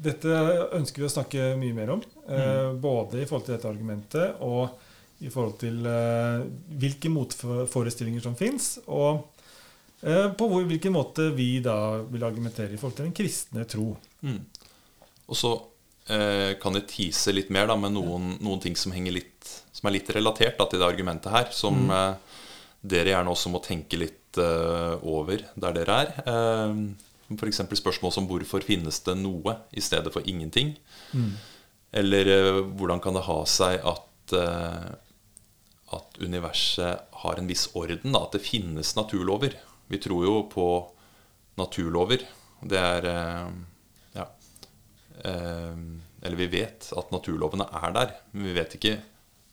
Dette 0.00 0.40
ønsker 0.78 1.02
vi 1.02 1.08
å 1.10 1.12
snakke 1.12 1.50
mye 1.60 1.76
mer 1.76 1.92
om. 1.98 2.04
Eh, 2.30 2.46
mm. 2.70 2.80
Både 2.80 3.20
i 3.20 3.26
forhold 3.28 3.44
til 3.44 3.58
dette 3.58 3.68
argumentet 3.68 4.40
og 4.40 5.20
i 5.20 5.28
forhold 5.28 5.58
til 5.60 5.84
eh, 5.84 6.48
hvilke 6.80 7.12
motforestillinger 7.12 8.24
som 8.24 8.40
fins. 8.40 8.78
Og 8.88 9.26
Eh, 10.00 10.28
på 10.32 10.48
hvilken 10.48 10.94
måte 10.94 11.28
vi 11.36 11.58
da 11.64 12.00
vil 12.08 12.24
argumentere 12.24 12.72
i 12.72 12.80
forhold 12.80 12.96
til 12.98 13.08
den 13.08 13.16
kristne 13.16 13.66
tro. 13.68 13.92
Mm. 14.24 14.40
Og 15.30 15.36
så 15.38 15.52
eh, 16.10 16.56
kan 16.62 16.78
jeg 16.78 16.88
tease 16.90 17.34
litt 17.34 17.52
mer 17.52 17.68
da, 17.70 17.76
med 17.78 17.94
noen, 17.96 18.32
noen 18.40 18.62
ting 18.62 18.78
som, 18.78 18.94
litt, 18.94 19.52
som, 19.72 19.88
er 19.88 19.98
litt 19.98 20.10
relatert 20.16 20.58
da, 20.58 20.66
til 20.70 20.80
det 20.80 20.88
argumentet 20.88 21.34
her. 21.34 21.52
Som 21.54 21.84
mm. 21.86 21.94
eh, 21.98 22.40
dere 22.94 23.12
gjerne 23.14 23.34
også 23.34 23.52
må 23.52 23.60
tenke 23.64 24.00
litt 24.00 24.40
eh, 24.40 24.96
over 25.04 25.44
der 25.54 25.76
dere 25.76 26.00
er. 26.06 26.18
Eh, 26.24 26.82
F.eks. 27.30 27.62
spørsmål 27.78 28.14
som 28.14 28.26
hvorfor 28.26 28.64
finnes 28.66 28.98
det 29.06 29.14
noe 29.20 29.60
i 29.70 29.82
stedet 29.84 30.10
for 30.14 30.26
ingenting? 30.26 30.74
Mm. 31.12 31.34
Eller 32.00 32.32
eh, 32.32 32.64
hvordan 32.78 33.02
kan 33.02 33.16
det 33.18 33.26
ha 33.28 33.40
seg 33.48 33.84
at, 33.86 34.34
eh, 34.34 34.90
at 35.98 36.20
universet 36.22 37.06
har 37.22 37.38
en 37.38 37.50
viss 37.50 37.68
orden? 37.78 38.14
Da, 38.14 38.24
at 38.24 38.34
det 38.38 38.42
finnes 38.46 38.96
naturlover? 38.98 39.58
Vi 39.90 39.98
tror 39.98 40.22
jo 40.24 40.34
på 40.46 40.66
naturlover. 41.58 42.22
Det 42.62 42.78
er 42.78 43.08
eh, 43.10 43.50
Ja. 44.14 44.26
Eh, 45.24 45.76
eller 46.22 46.36
vi 46.36 46.50
vet 46.52 46.90
at 46.96 47.12
naturlovene 47.14 47.66
er 47.80 47.94
der, 47.96 48.12
men 48.32 48.50
vi 48.50 48.54
vet 48.54 48.76
ikke 48.76 48.98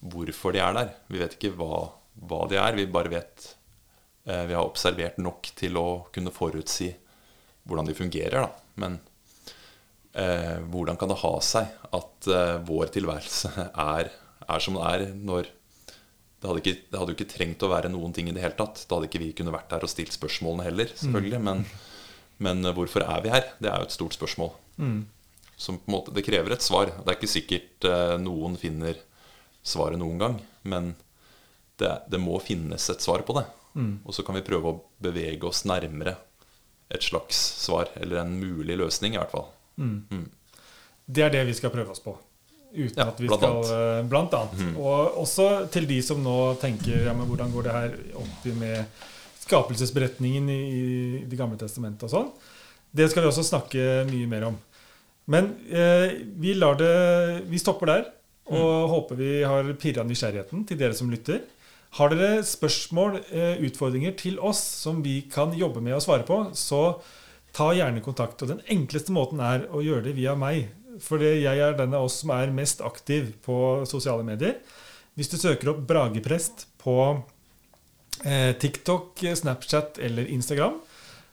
hvorfor 0.04 0.54
de 0.54 0.62
er 0.62 0.76
der. 0.76 0.92
Vi 1.10 1.22
vet 1.22 1.38
ikke 1.38 1.56
hva, 1.58 1.88
hva 2.28 2.42
de 2.52 2.60
er. 2.62 2.78
Vi 2.78 2.86
bare 2.92 3.14
vet 3.16 3.48
eh, 4.28 4.44
Vi 4.46 4.54
har 4.54 4.68
observert 4.68 5.18
nok 5.18 5.50
til 5.58 5.80
å 5.80 5.88
kunne 6.14 6.34
forutsi 6.36 6.92
hvordan 7.68 7.90
de 7.90 7.98
fungerer, 7.98 8.46
da. 8.46 8.66
Men 8.80 9.02
hvordan 10.18 10.98
kan 10.98 11.12
det 11.12 11.20
ha 11.22 11.30
seg 11.46 11.74
at 11.94 12.28
vår 12.66 12.88
tilværelse 12.96 13.52
er, 13.68 14.08
er, 14.48 14.62
som 14.64 14.80
den 14.80 14.88
er, 14.88 15.04
når 15.14 15.50
det 16.38 16.50
hadde, 16.50 16.62
ikke, 16.62 16.82
det 16.92 17.00
hadde, 17.00 17.14
jo 17.14 17.18
ikke 17.18 17.32
trengt 17.34 17.64
å 17.66 17.72
være 17.72 17.90
noen 17.90 18.14
ting 18.14 18.28
i 18.30 18.34
det 18.36 18.44
hele 18.44 18.58
tatt. 18.58 18.84
Da 18.86 18.98
hadde 18.98 19.10
ikke 19.10 19.22
vi 19.24 19.34
kunnet 19.38 19.56
vært 19.56 19.72
her 19.74 19.86
og 19.86 19.90
stilt 19.90 20.14
spørsmålene 20.14 20.68
heller, 20.68 20.92
selvfølgelig. 20.94 21.40
Mm. 21.42 21.48
Men, 21.48 21.64
men, 22.46 22.62
eh, 22.66 22.76
hvorfor 22.78 23.06
er 23.08 23.24
vi 23.26 23.34
her? 23.34 23.48
Det 23.58 23.72
er 23.72 23.82
jo 23.82 23.90
et 23.90 23.96
stort 23.96 24.18
spørsmål. 24.18 24.54
Mm. 24.78 25.08
som 25.58 25.80
på 25.82 25.90
en 25.90 25.96
måte, 25.96 26.14
Det 26.14 26.22
krever 26.22 26.54
et 26.54 26.62
svar. 26.62 26.92
Det 26.94 27.10
er 27.10 27.18
ikke 27.18 27.32
sikkert 27.32 27.86
eh, 27.90 28.16
noen 28.22 28.58
finner 28.62 29.00
svaret 29.66 29.98
noen 29.98 30.20
gang, 30.22 30.36
men 30.64 30.92
det, 31.82 31.90
det 32.14 32.20
må 32.22 32.38
finnes 32.40 32.90
et 32.94 33.02
svar 33.02 33.26
på 33.26 33.34
det. 33.40 33.48
Og 34.06 34.14
så 34.14 34.24
kan 34.26 34.38
vi 34.38 34.46
prøve 34.46 34.70
å 34.70 34.78
bevege 35.02 35.50
oss 35.50 35.64
nærmere 35.70 36.16
et 36.94 37.04
slags 37.04 37.38
svar, 37.66 37.90
eller 37.98 38.22
en 38.22 38.38
mulig 38.40 38.78
løsning, 38.80 39.18
i 39.18 39.20
hvert 39.20 39.34
fall. 39.34 39.50
Det 41.06 41.26
er 41.26 41.34
det 41.34 41.44
vi 41.50 41.58
skal 41.58 41.74
prøve 41.74 41.94
oss 41.94 42.02
på. 42.04 42.14
Uten 42.74 43.00
Ja, 43.00 43.08
at 43.08 43.20
vi 43.22 43.30
blant 43.30 43.42
skal 43.42 43.56
annet. 43.56 43.72
Eh, 43.74 44.10
Blant 44.12 44.34
annet. 44.38 44.64
Og 44.76 45.22
også 45.24 45.48
til 45.74 45.88
de 45.90 46.02
som 46.06 46.20
nå 46.24 46.38
tenker 46.62 47.08
ja, 47.08 47.16
men 47.16 47.30
hvordan 47.30 47.54
går 47.54 47.68
det 47.68 47.76
her 47.78 47.98
opp 48.20 48.48
med 48.60 49.06
skapelsesberetningen 49.48 50.50
i, 50.52 50.62
i 50.68 50.86
Det 51.30 51.40
gamle 51.40 51.60
testamentet 51.60 52.08
og 52.10 52.14
sånn. 52.14 52.32
Det 52.92 53.08
skal 53.12 53.24
vi 53.24 53.32
også 53.32 53.46
snakke 53.48 54.06
mye 54.10 54.30
mer 54.30 54.50
om. 54.50 54.58
Men 55.28 55.52
eh, 55.68 56.24
vi 56.40 56.56
det 56.56 57.44
Vi 57.48 57.60
stopper 57.60 57.94
der. 57.94 58.06
Og 58.48 58.64
mm. 58.64 58.90
håper 58.94 59.16
vi 59.20 59.32
har 59.44 59.74
pirra 59.76 60.04
nysgjerrigheten 60.08 60.64
til 60.68 60.80
dere 60.80 60.96
som 60.96 61.10
lytter. 61.12 61.42
Har 61.98 62.12
dere 62.12 62.44
spørsmål, 62.48 63.20
eh, 63.32 63.60
utfordringer 63.68 64.16
til 64.16 64.40
oss 64.40 64.60
som 64.60 65.02
vi 65.04 65.22
kan 65.32 65.52
jobbe 65.52 65.82
med 65.84 65.98
å 65.98 66.04
svare 66.04 66.24
på, 66.24 66.38
så 66.56 67.02
ta 67.56 67.72
gjerne 67.76 68.04
kontakt. 68.06 68.42
Og 68.44 68.54
den 68.54 68.62
enkleste 68.72 69.12
måten 69.12 69.42
er 69.44 69.68
å 69.68 69.84
gjøre 69.84 70.06
det 70.08 70.16
via 70.16 70.36
meg. 70.36 70.70
Fordi 71.04 71.32
jeg 71.44 71.62
er 71.64 71.78
den 71.78 71.96
av 71.98 72.08
oss 72.08 72.22
som 72.24 72.34
er 72.36 72.54
mest 72.56 72.82
aktiv 72.86 73.34
på 73.46 73.86
sosiale 73.90 74.26
medier. 74.28 74.60
Hvis 75.18 75.32
du 75.32 75.38
søker 75.40 75.72
opp 75.74 75.82
Brageprest 75.90 76.68
på 76.82 76.98
eh, 78.24 78.54
TikTok, 78.60 79.24
Snapchat 79.40 79.98
eller 80.04 80.30
Instagram, 80.34 80.78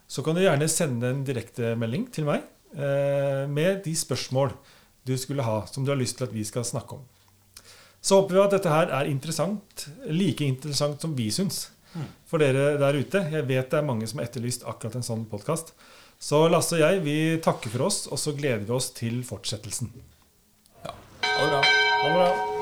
så 0.09 0.25
kan 0.25 0.37
du 0.37 0.45
gjerne 0.45 0.69
sende 0.73 1.11
en 1.11 1.25
direktemelding 1.27 2.09
til 2.15 2.29
meg 2.29 2.45
eh, 2.77 3.45
med 3.51 3.83
de 3.85 3.93
spørsmål 3.97 4.55
du 5.05 5.17
skulle 5.21 5.45
ha, 5.45 5.65
som 5.69 5.85
du 5.85 5.93
har 5.93 6.01
lyst 6.01 6.17
til 6.19 6.29
at 6.29 6.33
vi 6.33 6.45
skal 6.49 6.65
snakke 6.65 6.97
om. 6.97 7.05
Så 8.05 8.21
håper 8.21 8.37
vi 8.37 8.43
at 8.45 8.57
dette 8.57 8.73
her 8.73 8.91
er 8.93 9.09
interessant, 9.09 9.87
like 10.09 10.45
interessant 10.45 11.01
som 11.01 11.17
vi 11.17 11.31
syns. 11.33 11.67
For 12.29 12.43
dere 12.43 12.75
der 12.81 12.99
ute. 12.99 13.21
Jeg 13.31 13.47
vet 13.49 13.71
det 13.71 13.79
er 13.79 13.87
mange 13.87 14.07
som 14.11 14.19
har 14.19 14.29
etterlyst 14.29 14.67
akkurat 14.67 14.99
en 14.99 15.07
sånn 15.07 15.27
podkast. 15.31 15.73
Så 16.25 16.47
Lasse 16.49 16.79
og 16.79 16.81
jeg 16.81 17.03
vi 17.05 17.17
takker 17.45 17.75
for 17.75 17.85
oss, 17.91 18.07
og 18.09 18.17
så 18.21 18.33
gleder 18.33 18.65
vi 18.65 18.73
oss 18.73 18.89
til 18.97 19.21
fortsettelsen. 19.29 19.93
Ja. 20.87 20.97
Ha 21.29 21.53
det 21.53 21.65
bra. 22.17 22.54